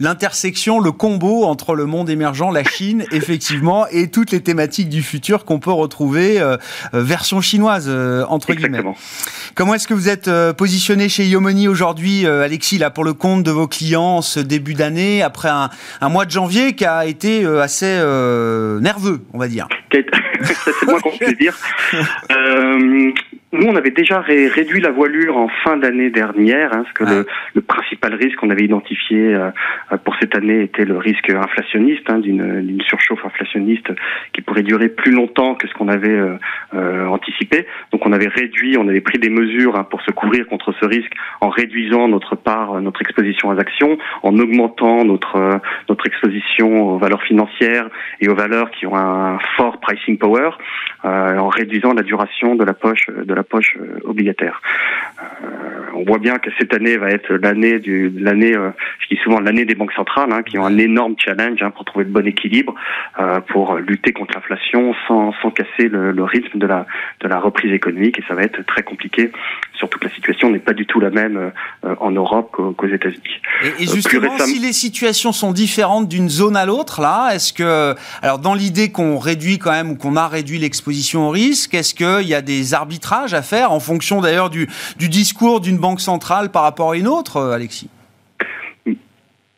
[0.00, 5.02] l'intersection, le, combo entre le monde émergent, la Chine, effectivement, et toutes les thématiques du
[5.02, 6.56] futur qu'on peut retrouver euh,
[6.94, 8.82] euh, version chinoise, euh, entre guillemets.
[9.54, 13.50] Comment est-ce que vous êtes positionné chez Yomoni aujourd'hui, Alexis, là, pour le compte de
[13.50, 17.94] vos clients ce début d'année, après un, mois de janvier qui a été assez
[18.80, 19.68] nerveux, on va dire?
[19.92, 21.58] C'est moins qu'on peut dire.
[23.54, 27.04] Euh, nous, on avait déjà réduit la voilure en fin d'année dernière, hein, parce que
[27.04, 29.50] le, le, principal risque qu'on avait identifié euh,
[30.04, 33.88] pour cette année était le risque inflationniste, hein, d'une surchauffe inflationniste
[34.32, 36.36] qui pourrait durer plus longtemps que ce qu'on avait euh,
[36.74, 37.66] euh, anticipé.
[37.92, 40.86] Donc, on avait réduit, on avait pris des mesures hein, pour se couvrir contre ce
[40.86, 46.98] risque en réduisant notre part, notre exposition aux actions, en augmentant notre notre exposition aux
[46.98, 47.88] valeurs financières
[48.20, 50.50] et aux valeurs qui ont un fort pricing power,
[51.04, 54.60] en réduisant la duration de la poche de la poche euh, obligataire.
[55.20, 59.20] Euh, on voit bien que cette année va être l'année du l'année, euh, je dis
[59.22, 62.10] souvent l'année des banques centrales, hein, qui ont un énorme challenge hein, pour trouver le
[62.10, 62.74] bon équilibre,
[63.48, 66.86] pour lutter contre l'inflation sans, sans casser le, rythme de la
[67.20, 68.18] de la reprise économique.
[68.18, 69.30] Et ça va être très compliqué,
[69.74, 73.40] surtout que la situation n'est pas du tout la même en Europe qu'aux États-Unis.
[73.78, 78.38] Et, justement, si les situations sont différentes d'une zone à l'autre, là, est-ce que alors
[78.38, 82.28] dans l'idée qu'on réduit quand même ou qu'on a réduit l'exposition au risque, est-ce qu'il
[82.28, 84.68] y a des arbitrages à faire en fonction d'ailleurs du,
[84.98, 87.88] discours d'une banque centrale par rapport à une autre, euh, Alexis?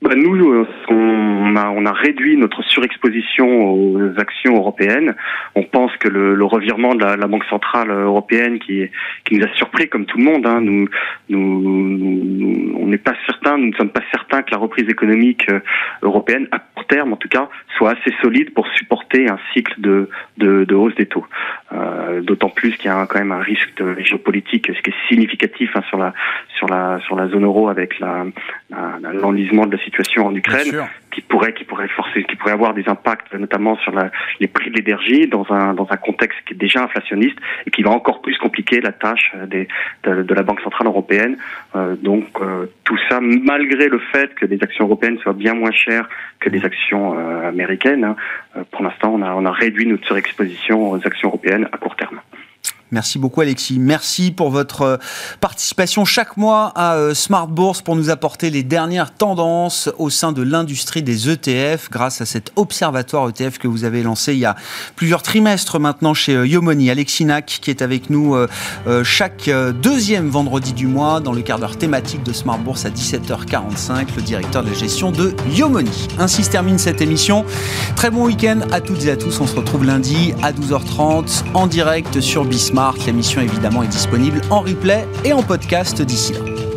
[0.04, 5.14] Bah, nous, euh, on a, on a réduit notre surexposition aux actions européennes.
[5.54, 8.86] On pense que le, le revirement de la, la, Banque centrale européenne, qui,
[9.24, 10.88] qui nous a surpris comme tout le monde, hein, nous,
[11.30, 15.60] nous, on n'est pas certain, nous ne sommes pas certains que la reprise économique euh,
[16.02, 17.48] européenne, à court terme en tout cas,
[17.78, 21.26] soit assez solide pour supporter un cycle de, de, de hausse des taux.
[21.72, 25.70] Euh, D'autant plus qu'il y a quand même un risque géopolitique, ce qui est significatif
[25.74, 26.12] hein, sur la
[26.58, 30.66] sur la sur la zone euro avec l'enlisement la, de la situation situation en Ukraine
[31.12, 34.70] qui pourrait qui pourrait forcer qui pourrait avoir des impacts notamment sur la, les prix
[34.70, 38.20] de l'énergie dans un dans un contexte qui est déjà inflationniste et qui va encore
[38.20, 39.68] plus compliquer la tâche des,
[40.02, 41.36] de, de la Banque centrale européenne.
[41.76, 45.72] Euh, donc euh, tout ça malgré le fait que les actions européennes soient bien moins
[45.72, 46.08] chères
[46.40, 48.04] que les actions euh, américaines.
[48.04, 48.16] Hein,
[48.56, 51.96] euh, pour l'instant, on a on a réduit notre surexposition aux actions européennes à court
[51.96, 52.20] terme.
[52.94, 53.80] Merci beaucoup Alexis.
[53.80, 54.96] Merci pour votre euh,
[55.40, 60.30] participation chaque mois à euh, Smart Bourse pour nous apporter les dernières tendances au sein
[60.30, 64.44] de l'industrie des ETF grâce à cet observatoire ETF que vous avez lancé il y
[64.44, 64.54] a
[64.94, 66.88] plusieurs trimestres maintenant chez euh, Yomoni.
[66.88, 68.36] Alexis Nac qui est avec nous
[69.02, 69.50] chaque
[69.82, 74.22] deuxième vendredi du mois dans le quart d'heure thématique de Smart Bourse à 17h45, le
[74.22, 76.08] directeur de gestion de Yomoni.
[76.18, 77.44] Ainsi se termine cette émission.
[77.96, 79.40] Très bon week-end à toutes et à tous.
[79.40, 82.83] On se retrouve lundi à 12h30 en direct sur Bismarck.
[83.06, 86.73] L'émission évidemment est disponible en replay et en podcast d'ici là.